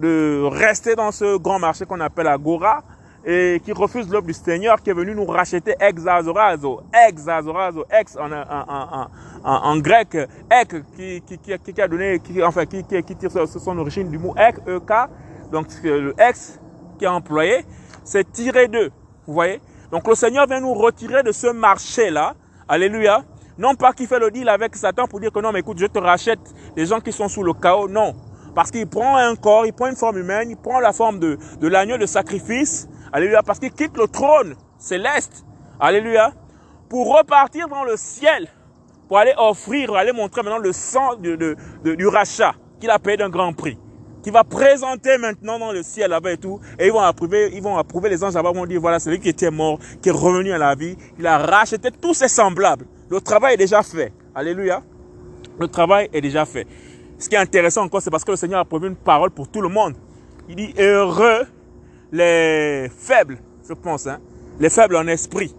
[0.00, 2.82] de rester dans ce grand marché qu'on appelle Agora
[3.30, 8.32] et qui refuse l'œuvre du Seigneur qui est venu nous racheter ex azorazo, ex en,
[8.32, 9.06] en,
[9.44, 10.16] en, en, grec,
[10.50, 14.34] ek qui, qui, qui, qui, a donné, enfin qui, qui, tire son origine du mot
[14.34, 15.10] ek, ek,
[15.52, 16.58] donc le ex
[16.98, 17.66] qui est employé,
[18.02, 18.90] c'est tiré de,
[19.26, 19.60] vous voyez.
[19.92, 22.34] Donc le Seigneur vient nous retirer de ce marché là,
[22.66, 23.24] alléluia.
[23.58, 25.86] Non pas qu'il fait le deal avec Satan pour dire que non, mais écoute, je
[25.86, 26.38] te rachète
[26.76, 28.14] les gens qui sont sous le chaos, non.
[28.54, 31.38] Parce qu'il prend un corps, il prend une forme humaine, il prend la forme de,
[31.60, 32.88] de l'agneau de sacrifice.
[33.12, 33.42] Alléluia.
[33.42, 35.44] Parce qu'il quitte le trône céleste.
[35.80, 36.32] Alléluia.
[36.88, 38.48] Pour repartir dans le ciel.
[39.08, 43.16] Pour aller offrir, aller montrer maintenant le sang de, de, du rachat qu'il a payé
[43.16, 43.78] d'un grand prix.
[44.22, 46.60] Qui va présenter maintenant dans le ciel là-bas et tout.
[46.78, 49.20] Et ils vont approuver, ils vont approuver les anges là-bas, vont dire voilà, c'est lui
[49.20, 50.96] qui était mort, qui est revenu à la vie.
[51.18, 52.84] Il a racheté tous ses semblables.
[53.08, 54.12] Le travail est déjà fait.
[54.34, 54.82] Alléluia.
[55.58, 56.66] Le travail est déjà fait.
[57.18, 59.48] Ce qui est intéressant encore, c'est parce que le Seigneur a prévu une parole pour
[59.48, 59.94] tout le monde.
[60.48, 61.46] Il dit, heureux
[62.12, 63.38] les faibles,
[63.68, 64.18] je pense, hein,
[64.58, 65.54] les faibles en esprit.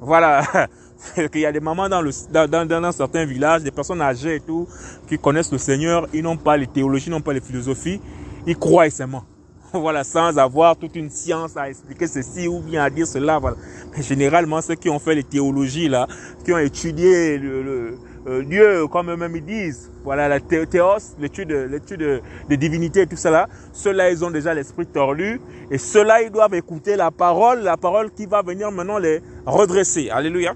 [0.00, 0.42] Voilà.
[1.16, 4.36] Il y a des mamans dans, le, dans, dans, dans, certains villages, des personnes âgées
[4.36, 4.66] et tout,
[5.06, 8.00] qui connaissent le Seigneur, ils n'ont pas les théologies, n'ont pas les philosophies,
[8.46, 9.24] ils croient seulement.
[9.72, 13.40] Voilà, sans avoir toute une science à expliquer ceci ou bien à dire cela.
[13.40, 13.56] Voilà.
[13.94, 16.06] Mais généralement, ceux qui ont fait les théologies là,
[16.44, 22.22] qui ont étudié le euh, Dieu, comme eux-mêmes ils disent, voilà, la théos, l'étude, l'étude
[22.48, 26.54] de divinité et tout cela, ceux-là, ils ont déjà l'esprit tordu, et ceux-là, ils doivent
[26.54, 30.10] écouter la parole, la parole qui va venir maintenant les redresser.
[30.10, 30.54] Alléluia.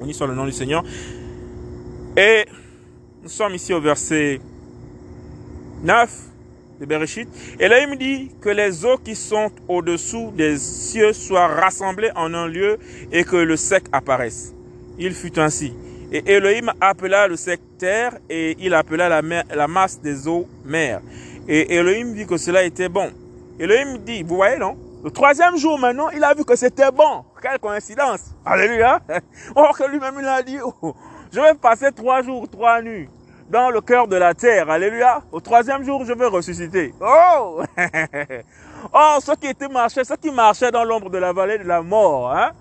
[0.00, 0.84] On y sur le nom du Seigneur.
[2.16, 2.44] Et
[3.22, 4.40] nous sommes ici au verset
[5.82, 6.10] 9
[6.80, 7.28] de Bereshit.
[7.58, 12.10] Et là, il me dit que les eaux qui sont au-dessous des cieux soient rassemblées
[12.16, 12.78] en un lieu
[13.12, 14.54] et que le sec apparaisse.
[14.98, 15.72] Il fut ainsi.
[16.14, 21.00] Et Elohim appela le sectaire et il appela la, la masse des eaux mer.
[21.48, 23.10] Et Elohim dit que cela était bon.
[23.58, 24.76] Elohim dit, vous voyez non?
[25.02, 27.24] Le troisième jour maintenant, il a vu que c'était bon.
[27.42, 28.30] Quelle coïncidence.
[28.46, 29.00] Alléluia.
[29.56, 30.94] Or que lui-même il a dit, oh,
[31.32, 33.08] je vais passer trois jours, trois nuits
[33.50, 34.70] dans le cœur de la terre.
[34.70, 35.20] Alléluia.
[35.32, 36.94] Au troisième jour, je vais ressusciter.
[37.00, 37.60] Oh
[38.92, 41.82] Oh, ceux qui étaient marchés, ceux qui marchaient dans l'ombre de la vallée de la
[41.82, 42.52] mort, hein,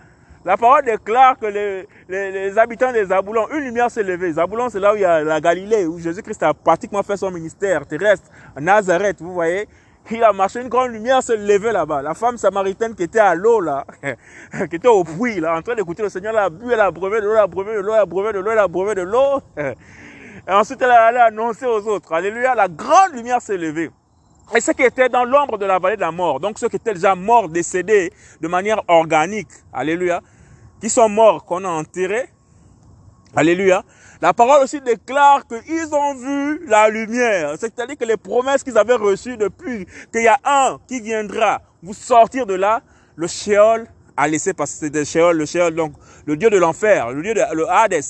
[0.46, 4.34] la parole déclare que les, les, les habitants des Zaboulons, une lumière s'est levée.
[4.34, 7.32] Zaboulon, c'est là où il y a la Galilée, où Jésus-Christ a pratiquement fait son
[7.32, 8.30] ministère terrestre.
[8.60, 9.68] Nazareth, vous voyez.
[10.12, 12.02] Il a marché, une grande lumière s'est levée là-bas.
[12.02, 13.86] La femme samaritaine qui était à l'eau, là,
[14.70, 16.92] qui était au puits, là, en train d'écouter le Seigneur, elle a bu, elle a
[16.92, 18.68] brevé de l'eau, elle a brevé de l'eau, elle a brevé de l'eau, elle a
[18.68, 19.42] brevé de l'eau.
[20.46, 22.12] Et ensuite, elle allée annoncer aux autres.
[22.12, 23.92] Alléluia, la grande lumière s'est levée.
[24.54, 26.76] Et ceux qui étaient dans l'ombre de la vallée de la mort, donc ceux qui
[26.76, 30.22] étaient déjà morts, décédés de manière organique, alléluia,
[30.84, 32.28] qui sont morts, qu'on a enterrés.
[33.34, 33.86] Alléluia.
[34.22, 37.56] La parole aussi déclare qu'ils ont vu la lumière.
[37.58, 41.94] C'est-à-dire que les promesses qu'ils avaient reçues depuis qu'il y a un qui viendra vous
[41.94, 42.82] sortir de là,
[43.16, 45.94] le Sheol a laissé passer le Sheol, le Sheol, donc
[46.26, 48.04] le dieu de l'enfer, le dieu de le Hades.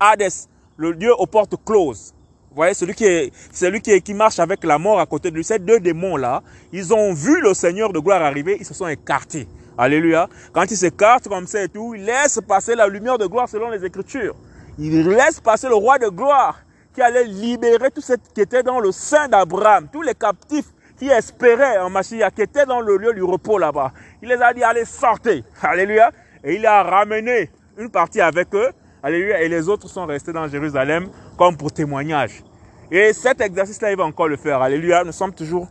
[0.00, 0.32] Hades,
[0.78, 2.14] le dieu aux portes closes.
[2.48, 5.30] Vous voyez, celui qui est, celui qui, est, qui marche avec la mort à côté
[5.30, 5.44] de lui.
[5.44, 6.42] Ces deux démons-là,
[6.72, 9.46] ils ont vu le Seigneur de gloire arriver, ils se sont écartés.
[9.80, 10.28] Alléluia.
[10.52, 13.70] Quand il s'écarte comme ça et tout, il laisse passer la lumière de gloire selon
[13.70, 14.34] les Écritures.
[14.78, 16.60] Il laisse passer le roi de gloire
[16.94, 20.66] qui allait libérer tout ce qui était dans le sein d'Abraham, tous les captifs
[20.98, 23.92] qui espéraient en Machia, qui étaient dans le lieu du repos là-bas.
[24.20, 25.44] Il les a dit, allez, sortez.
[25.62, 26.10] Alléluia.
[26.44, 28.68] Et il a ramené une partie avec eux.
[29.02, 29.40] Alléluia.
[29.40, 31.08] Et les autres sont restés dans Jérusalem
[31.38, 32.44] comme pour témoignage.
[32.90, 34.60] Et cet exercice-là, il va encore le faire.
[34.60, 35.04] Alléluia.
[35.04, 35.68] Nous sommes toujours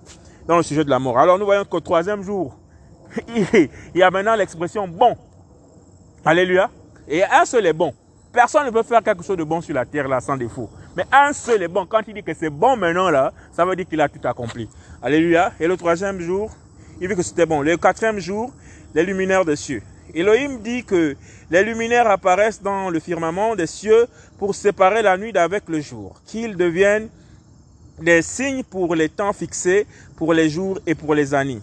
[0.47, 1.19] dans le sujet de la mort.
[1.19, 2.58] Alors nous voyons qu'au troisième jour,
[3.27, 5.15] il y a maintenant l'expression bon.
[6.25, 6.69] Alléluia.
[7.07, 7.93] Et un seul est bon.
[8.31, 10.69] Personne ne peut faire quelque chose de bon sur la terre là sans défaut.
[10.95, 11.85] Mais un seul est bon.
[11.85, 14.69] Quand il dit que c'est bon maintenant là, ça veut dire qu'il a tout accompli.
[15.01, 15.53] Alléluia.
[15.59, 16.51] Et le troisième jour,
[17.01, 17.61] il dit que c'était bon.
[17.61, 18.51] Le quatrième jour,
[18.93, 19.81] les luminaires des cieux.
[20.13, 21.15] Elohim dit que
[21.49, 24.07] les luminaires apparaissent dans le firmament des cieux
[24.37, 27.09] pour séparer la nuit d'avec le jour, qu'ils deviennent
[27.99, 29.85] des signes pour les temps fixés,
[30.15, 31.61] pour les jours et pour les années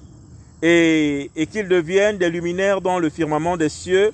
[0.62, 4.12] et, qu'ils deviennent des luminaires dans le firmament des cieux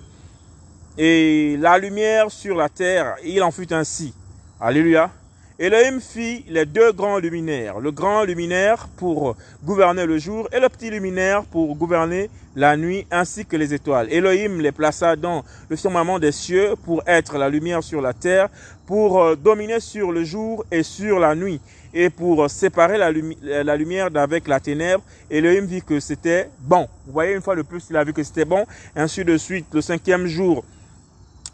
[0.99, 3.17] et la lumière sur la terre.
[3.25, 4.13] Il en fut ainsi.
[4.61, 5.11] Alléluia.
[5.59, 10.69] Elohim fit les deux grands luminaires, le grand luminaire pour gouverner le jour et le
[10.69, 14.13] petit luminaire pour gouverner la nuit ainsi que les étoiles.
[14.13, 18.49] Elohim les plaça dans le firmament des cieux pour être la lumière sur la terre,
[18.87, 21.61] pour euh, dominer sur le jour et sur la nuit
[21.95, 25.03] et pour séparer la, lumière d'avec la ténèbre.
[25.31, 26.89] Elohim vit que c'était bon.
[27.07, 28.65] Vous voyez, une fois de plus, il a vu que c'était bon.
[28.97, 30.65] Ainsi, de suite, le cinquième jour,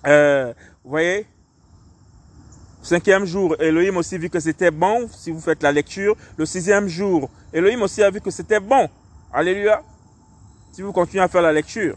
[0.07, 0.53] euh,
[0.84, 1.26] vous voyez,
[2.80, 6.16] Cinquième jour, Elohim aussi vu que c'était bon, si vous faites la lecture.
[6.36, 8.88] Le sixième jour, Elohim aussi a vu que c'était bon.
[9.32, 9.82] Alléluia.
[10.72, 11.96] Si vous continuez à faire la lecture.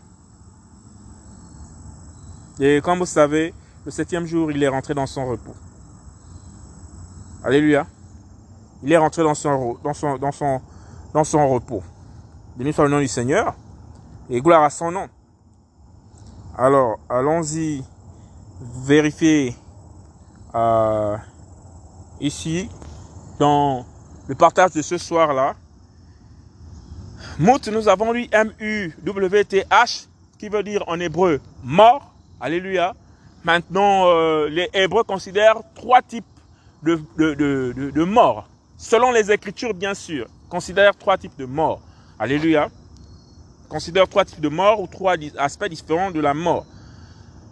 [2.60, 3.54] Et comme vous savez,
[3.86, 5.56] le septième jour, il est rentré dans son repos.
[7.44, 7.88] Alléluia.
[8.84, 10.62] Il est rentré dans son, dans son, dans son,
[11.14, 11.84] dans son repos.
[12.56, 13.56] Béni soit le nom du Seigneur.
[14.30, 15.08] Et gloire à son nom.
[16.58, 17.84] Alors, allons-y
[18.62, 19.56] vérifier
[20.54, 21.18] euh,
[22.20, 22.70] ici,
[23.40, 23.86] dans
[24.28, 25.56] le partage de ce soir-là.
[27.40, 30.08] Mout, nous avons lu M-U-W-T-H,
[30.38, 32.14] qui veut dire en hébreu mort.
[32.40, 32.96] Alléluia.
[33.44, 36.26] Maintenant, euh, les Hébreux considèrent trois types
[36.84, 38.48] de, de, de, de, morts.
[38.78, 41.82] Selon les Écritures, bien sûr, considèrent trois types de morts.
[42.20, 42.70] Alléluia.
[43.70, 46.66] Considèrent trois types de morts ou trois aspects différents de la mort.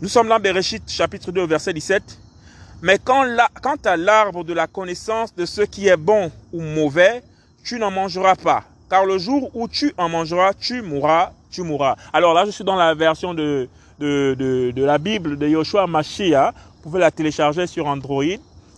[0.02, 2.20] Nous sommes dans Bereshit, chapitre 2, verset 17.
[2.82, 6.62] Mais quand, la, quant à l'arbre de la connaissance de ce qui est bon ou
[6.62, 7.24] mauvais,
[7.64, 8.64] tu n'en mangeras pas.
[8.90, 11.96] Car le jour où tu en mangeras, tu mourras, tu mourras.
[12.12, 13.70] Alors là, je suis dans la version de,
[14.00, 16.54] la Bible de Yoshua Mashiach.
[16.78, 18.24] Vous pouvez la télécharger sur Android.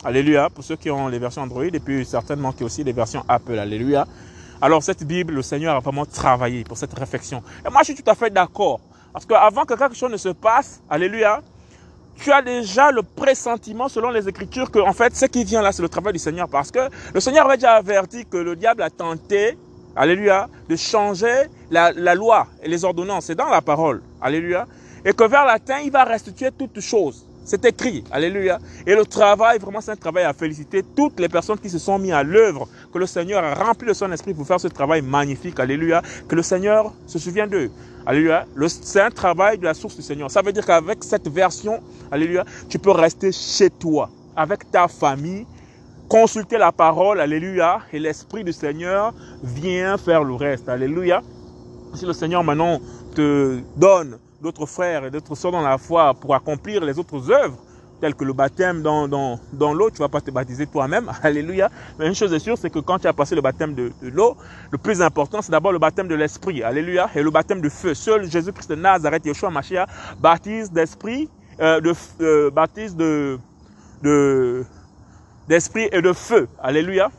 [0.03, 0.49] Alléluia.
[0.49, 3.23] Pour ceux qui ont les versions Android et puis certainement qui ont aussi les versions
[3.27, 3.57] Apple.
[3.57, 4.05] Alléluia.
[4.61, 7.41] Alors cette Bible, le Seigneur a vraiment travaillé pour cette réflexion.
[7.65, 8.81] Et moi, je suis tout à fait d'accord.
[9.13, 11.41] Parce qu'avant que quelque chose ne se passe, Alléluia,
[12.17, 15.71] tu as déjà le pressentiment selon les Écritures que, en fait, ce qui vient là,
[15.71, 16.49] c'est le travail du Seigneur.
[16.49, 19.57] Parce que le Seigneur avait déjà averti que le diable a tenté,
[19.95, 23.25] Alléluia, de changer la, loi et les ordonnances.
[23.25, 24.01] C'est dans la parole.
[24.21, 24.67] Alléluia.
[25.03, 27.25] Et que vers la fin, il va restituer toutes choses.
[27.43, 28.59] C'est écrit, alléluia.
[28.85, 31.97] Et le travail, vraiment, c'est un travail à féliciter toutes les personnes qui se sont
[31.97, 35.01] mis à l'œuvre, que le Seigneur a rempli de son esprit pour faire ce travail
[35.01, 36.03] magnifique, alléluia.
[36.27, 37.71] Que le Seigneur se souvient d'eux,
[38.05, 38.45] alléluia.
[38.67, 40.29] C'est un travail de la source du Seigneur.
[40.29, 41.81] Ça veut dire qu'avec cette version,
[42.11, 45.47] alléluia, tu peux rester chez toi, avec ta famille,
[46.11, 51.21] consulter la parole, alléluia, et l'esprit du Seigneur vient faire le reste, alléluia.
[51.93, 52.81] Si le Seigneur maintenant
[53.15, 57.57] te donne d'autres frères et d'autres sœurs dans la foi pour accomplir les autres œuvres,
[58.01, 61.69] telles que le baptême dans, dans, dans l'eau, tu vas pas te baptiser toi-même, alléluia.
[61.97, 64.09] Mais une chose est sûre, c'est que quand tu as passé le baptême de, de
[64.09, 64.35] l'eau,
[64.69, 67.93] le plus important, c'est d'abord le baptême de l'esprit, alléluia, et le baptême de feu.
[67.93, 69.87] Seul Jésus-Christ de Nazareth, Yeshua Mashiach,
[70.19, 71.29] baptise d'esprit,
[71.61, 73.39] euh, de, euh, baptise de,
[74.03, 74.65] de,
[75.47, 77.11] d'esprit et de feu, alléluia.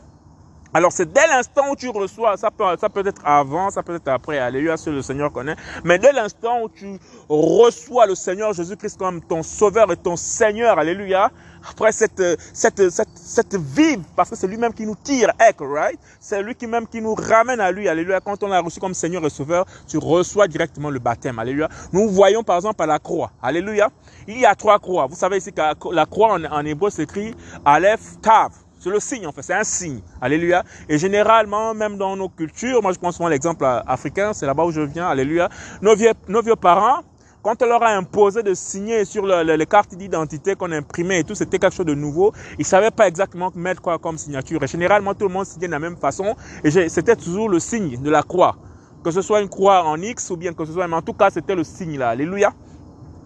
[0.75, 3.93] Alors c'est dès l'instant où tu reçois, ça peut, ça peut être avant, ça peut
[3.93, 6.97] être après, alléluia, ce le Seigneur connaît, mais dès l'instant où tu
[7.29, 11.31] reçois le Seigneur Jésus-Christ comme ton sauveur et ton Seigneur, alléluia,
[11.69, 12.21] après cette,
[12.53, 15.99] cette, cette, cette vie, parce que c'est lui-même qui nous tire, right?
[16.19, 18.19] C'est lui qui même qui nous ramène à lui, alléluia.
[18.19, 21.69] Quand on l'a reçu comme Seigneur et Sauveur, tu reçois directement le baptême, alléluia.
[21.91, 23.89] Nous voyons par exemple à la croix, alléluia.
[24.27, 25.07] Il y a trois croix.
[25.07, 25.61] Vous savez ici que
[25.93, 27.35] la croix en, en hébreu s'écrit
[27.65, 28.51] Aleph, Tav.
[28.79, 29.43] C'est le signe, en fait.
[29.43, 30.01] C'est un signe.
[30.19, 30.63] Alléluia.
[30.89, 34.71] Et généralement, même dans nos cultures, moi, je prends souvent l'exemple africain, c'est là-bas où
[34.71, 35.07] je viens.
[35.07, 35.47] Alléluia.
[35.81, 37.01] Nos vieux, nos vieux parents,
[37.43, 41.23] quand on leur a imposé de signer sur le, les cartes d'identité qu'on imprimait et
[41.23, 42.33] tout, c'était quelque chose de nouveau.
[42.57, 44.63] Ils savaient pas exactement mettre quoi comme signature.
[44.63, 46.35] Et généralement, tout le monde signait de la même façon.
[46.63, 48.55] Et c'était toujours le signe de la croix.
[49.03, 51.13] Que ce soit une croix en X ou bien que ce soit, mais en tout
[51.13, 52.09] cas, c'était le signe là.
[52.09, 52.53] Alléluia.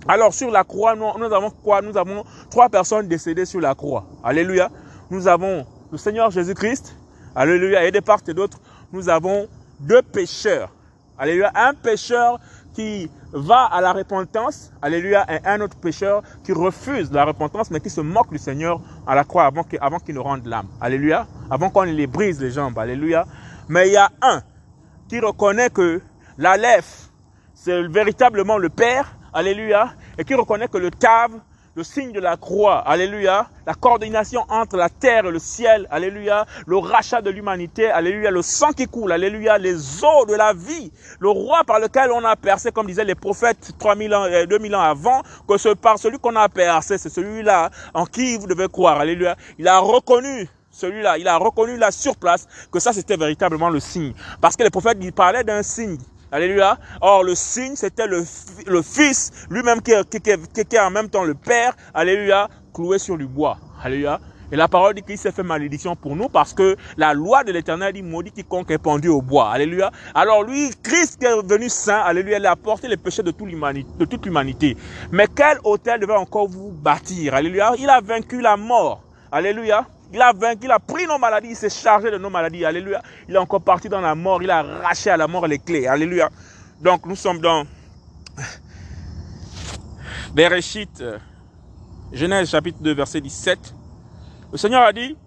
[0.08, 1.82] Alors, sur la croix, nous, nous avons quoi?
[1.82, 4.06] Nous avons trois personnes décédées sur la croix.
[4.24, 4.70] Alléluia
[5.10, 6.96] nous avons le Seigneur Jésus-Christ,
[7.36, 8.60] alléluia, et de part et d'autre,
[8.92, 9.48] nous avons
[9.80, 10.70] deux pécheurs,
[11.18, 12.40] alléluia, un pécheur
[12.78, 17.80] qui va à la repentance, alléluia, et un autre pécheur qui refuse la repentance, mais
[17.80, 21.26] qui se moque du Seigneur à la croix avant qu'il avant nous rende l'âme, alléluia,
[21.50, 23.26] avant qu'on les brise les jambes, alléluia.
[23.68, 24.44] Mais il y a un
[25.10, 26.02] qui reconnaît que
[26.38, 26.56] la
[27.56, 31.32] c'est véritablement le Père, alléluia, et qui reconnaît que le Tav,
[31.78, 36.48] le signe de la croix, alléluia, la coordination entre la terre et le ciel, alléluia,
[36.66, 40.92] le rachat de l'humanité, alléluia, le sang qui coule, alléluia, les eaux de la vie,
[41.20, 44.78] le roi par lequel on a percé, comme disaient les prophètes 3000 ans, 2000 euh,
[44.78, 48.70] ans avant, que ce, par celui qu'on a percé, c'est celui-là en qui vous devez
[48.70, 49.36] croire, alléluia.
[49.60, 53.80] Il a reconnu celui-là, il a reconnu là sur place que ça c'était véritablement le
[53.80, 54.16] signe.
[54.42, 56.00] Parce que les prophètes, ils parlaient d'un signe.
[56.32, 56.78] Alléluia.
[57.02, 58.24] Or, le signe, c'était le,
[58.66, 63.18] le Fils, lui-même qui, qui, qui, est en même temps le Père, Alléluia, cloué sur
[63.18, 63.58] du bois.
[63.84, 64.20] Alléluia.
[64.52, 67.52] Et la parole dit qu'il s'est fait malédiction pour nous parce que la loi de
[67.52, 69.52] l'éternel dit maudit quiconque est pendu au bois.
[69.52, 69.92] Alléluia.
[70.16, 74.26] Alors lui, Christ qui est venu saint, alléluia, il a porté les péchés de toute
[74.26, 74.78] l'humanité.
[75.12, 77.34] Mais quel hôtel devait encore vous bâtir?
[77.34, 77.74] Alléluia.
[77.78, 79.04] Il a vaincu la mort.
[79.34, 79.86] Alléluia.
[80.14, 82.64] Il a vaincu, il a pris nos maladies, il s'est chargé de nos maladies.
[82.66, 83.02] Alléluia.
[83.28, 85.88] Il est encore parti dans la mort, il a arraché à la mort les clés.
[85.88, 86.30] Alléluia.
[86.82, 87.66] Donc nous sommes dans
[90.34, 91.04] Bereshit,
[92.12, 93.74] Genèse chapitre 2, verset 17.
[94.52, 95.18] Le Seigneur a dit,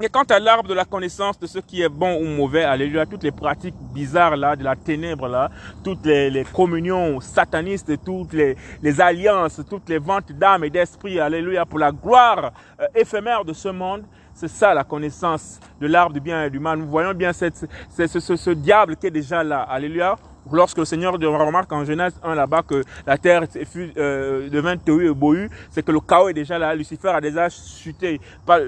[0.00, 3.04] mais quant à l'arbre de la connaissance de ce qui est bon ou mauvais, alléluia,
[3.04, 5.50] toutes les pratiques bizarres là, de la ténèbre là,
[5.84, 8.56] toutes les, communions satanistes, toutes les,
[9.00, 13.68] alliances, toutes les ventes d'âmes et d'esprit, alléluia, pour la gloire euh, éphémère de ce
[13.68, 16.78] monde, c'est ça la connaissance de l'arbre du bien et du mal.
[16.78, 17.50] Nous voyons bien ce,
[17.90, 20.16] ce, ce diable qui est déjà là, alléluia,
[20.52, 25.14] lorsque le Seigneur remarque en Genèse 1 là-bas que la terre fut, euh, devint et
[25.14, 26.74] bohu, c'est que le chaos est déjà là.
[26.74, 28.20] Lucifer a déjà chuté.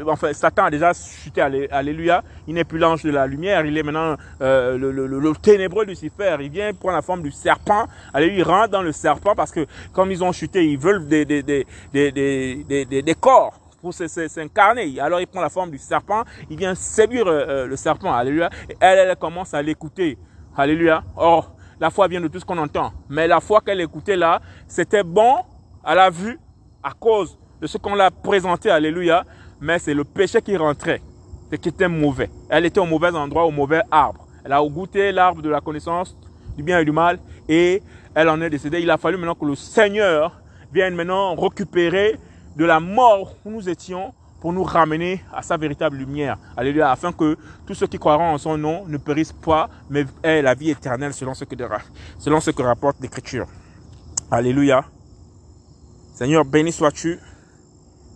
[0.07, 1.41] Enfin, Satan a déjà chuté.
[1.70, 2.23] Alléluia.
[2.47, 3.64] Il n'est plus l'ange de la lumière.
[3.64, 6.37] Il est maintenant euh, le, le, le, ténébreux Lucifer.
[6.41, 7.87] Il vient prendre la forme du serpent.
[8.12, 8.39] Alléluia.
[8.39, 11.43] Il rentre dans le serpent parce que comme ils ont chuté, ils veulent des, des,
[11.43, 14.99] des, des, des, des corps pour s'incarner.
[15.01, 18.49] Alors il prend la forme du serpent, il vient séduire euh, euh, le serpent, alléluia.
[18.70, 20.16] Et elle, elle commence à l'écouter,
[20.57, 21.03] alléluia.
[21.16, 21.53] Or,
[21.83, 22.93] la foi vient de tout ce qu'on entend.
[23.09, 25.39] Mais la foi qu'elle écoutait là, c'était bon
[25.83, 26.39] à la vue
[26.80, 29.24] à cause de ce qu'on l'a présenté, alléluia.
[29.61, 31.03] Mais c'est le péché qui rentrait,
[31.51, 32.30] c'est qui était mauvais.
[32.49, 34.28] Elle était au mauvais endroit, au mauvais arbre.
[34.45, 36.16] Elle a goûté l'arbre de la connaissance
[36.57, 37.18] du bien et du mal
[37.49, 37.83] et
[38.14, 38.80] elle en est décédée.
[38.80, 40.41] Il a fallu maintenant que le Seigneur
[40.72, 42.16] vienne maintenant récupérer
[42.55, 46.36] de la mort où nous étions pour nous ramener à sa véritable lumière.
[46.57, 46.90] Alléluia.
[46.90, 50.55] Afin que tous ceux qui croiront en son nom ne périssent pas, mais aient la
[50.55, 51.55] vie éternelle selon ce que,
[52.18, 53.47] selon ce que rapporte l'Écriture.
[54.32, 54.84] Alléluia.
[56.12, 57.20] Seigneur, béni sois-tu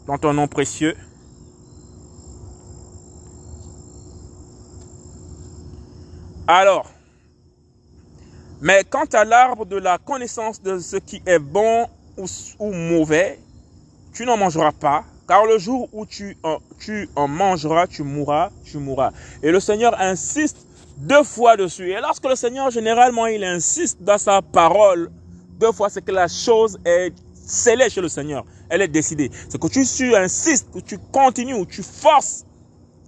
[0.09, 0.97] dans ton nom précieux.
[6.49, 6.91] Alors,
[8.61, 11.87] mais quant à l'arbre de la connaissance de ce qui est bon
[12.19, 13.39] ou mauvais,
[14.13, 18.51] tu n'en mangeras pas, car le jour où tu en, tu en mangeras, tu mourras,
[18.65, 19.11] tu mourras.
[19.43, 20.67] Et le Seigneur insiste
[20.97, 21.91] deux fois dessus.
[21.91, 25.11] Et lorsque le Seigneur, généralement, il insiste dans sa parole,
[25.59, 28.45] deux fois, c'est que la chose est scellée chez le Seigneur.
[28.69, 29.31] Elle est décidée.
[29.49, 32.45] C'est que tu, insistes, que tu continues, tu forces,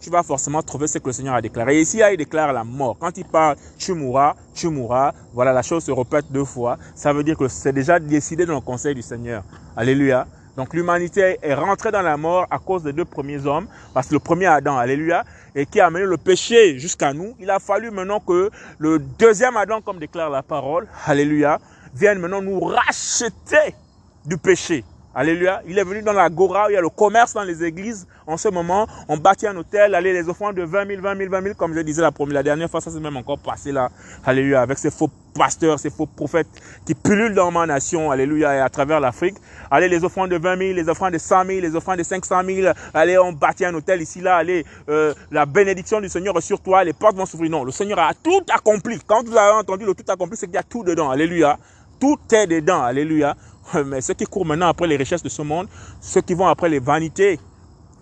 [0.01, 1.79] tu vas forcément trouver ce que le Seigneur a déclaré.
[1.79, 2.97] Et ici, il déclare la mort.
[2.99, 5.13] Quand il parle, tu mourras, tu mourras.
[5.35, 6.79] Voilà, la chose se répète deux fois.
[6.95, 9.43] Ça veut dire que c'est déjà décidé dans le conseil du Seigneur.
[9.77, 10.27] Alléluia.
[10.59, 14.15] Donc l'humanité est rentrée dans la mort à cause des deux premiers hommes, parce que
[14.15, 17.37] le premier Adam, alléluia, et qui a amené le péché jusqu'à nous.
[17.39, 18.51] Il a fallu maintenant que
[18.81, 21.61] le deuxième Adam, comme déclare la parole, alléluia,
[21.95, 23.77] vienne maintenant nous racheter
[24.27, 24.85] du péché.
[25.15, 25.63] Alléluia.
[25.65, 28.09] Il est venu dans la Gora, il y a le commerce dans les églises.
[28.27, 31.31] En ce moment, on bâtit un hôtel, allez, les offrandes de 20 000, 20 000,
[31.31, 33.71] 20 000, comme je disais la, première, la dernière fois, ça s'est même encore passé
[33.71, 33.91] là.
[34.25, 34.61] Alléluia.
[34.61, 36.49] Avec ces faux pasteurs, ces faux prophètes
[36.85, 38.11] qui pullulent dans ma nation.
[38.11, 38.57] Alléluia.
[38.57, 39.37] Et à travers l'Afrique.
[39.71, 42.43] Allez, les offrandes de 20 000, les offrandes de 100 000, les offrandes de 500
[42.45, 42.73] 000.
[42.93, 44.37] Allez, on bâtit un hôtel ici, là.
[44.37, 46.85] Allez, euh, la bénédiction du Seigneur est sur toi.
[46.85, 47.51] Les portes vont s'ouvrir.
[47.51, 48.99] Non, le Seigneur a tout accompli.
[49.07, 51.11] Quand vous avez entendu le tout accompli, c'est qu'il y a tout dedans.
[51.11, 51.59] Alléluia.
[52.01, 52.83] Tout est dedans.
[52.83, 53.37] Alléluia.
[53.87, 55.69] Mais ceux qui courent maintenant après les richesses de ce monde,
[56.01, 57.39] ceux qui vont après les vanités,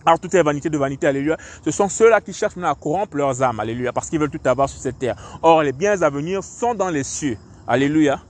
[0.06, 3.16] alors toutes les vanités de vanité, alléluia, ce sont ceux-là qui cherchent maintenant à corrompre
[3.16, 5.16] leurs âmes, alléluia, parce qu'ils veulent tout avoir sur cette terre.
[5.42, 7.36] Or, les biens à venir sont dans les cieux,
[7.66, 8.20] alléluia.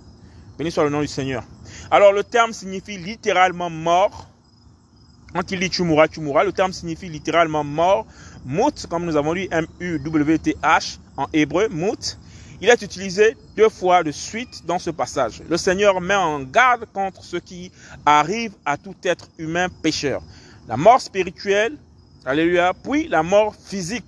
[0.59, 1.45] Béni soit le nom du Seigneur.
[1.91, 4.27] Alors, le terme signifie littéralement mort.
[5.35, 8.07] Quand il dit tu mourras, tu mourras, le terme signifie littéralement mort.
[8.47, 12.19] Mout, comme nous avons dit, M-U-W-T-H en hébreu, mout.
[12.63, 15.43] Il est utilisé deux fois de suite dans ce passage.
[15.47, 17.71] Le Seigneur met en garde contre ce qui
[18.07, 20.23] arrive à tout être humain pécheur.
[20.69, 21.79] La mort spirituelle,
[22.25, 24.05] alléluia, puis la mort physique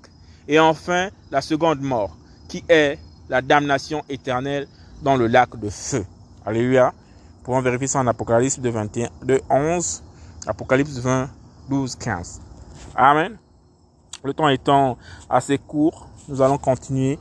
[0.48, 2.16] et enfin la seconde mort
[2.48, 2.98] qui est
[3.28, 4.66] la damnation éternelle
[5.02, 6.04] dans le lac de feu.
[6.44, 6.92] Alléluia.
[7.44, 10.02] Pour vérifier ça en Apocalypse de 21, de 11,
[10.46, 11.30] Apocalypse 20,
[11.68, 12.40] 12, 15.
[12.96, 13.38] Amen.
[14.24, 14.98] Le temps étant
[15.30, 17.18] assez court, nous allons continuer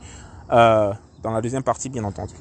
[0.50, 2.34] euh, dans la deuxième partie, bien entendu.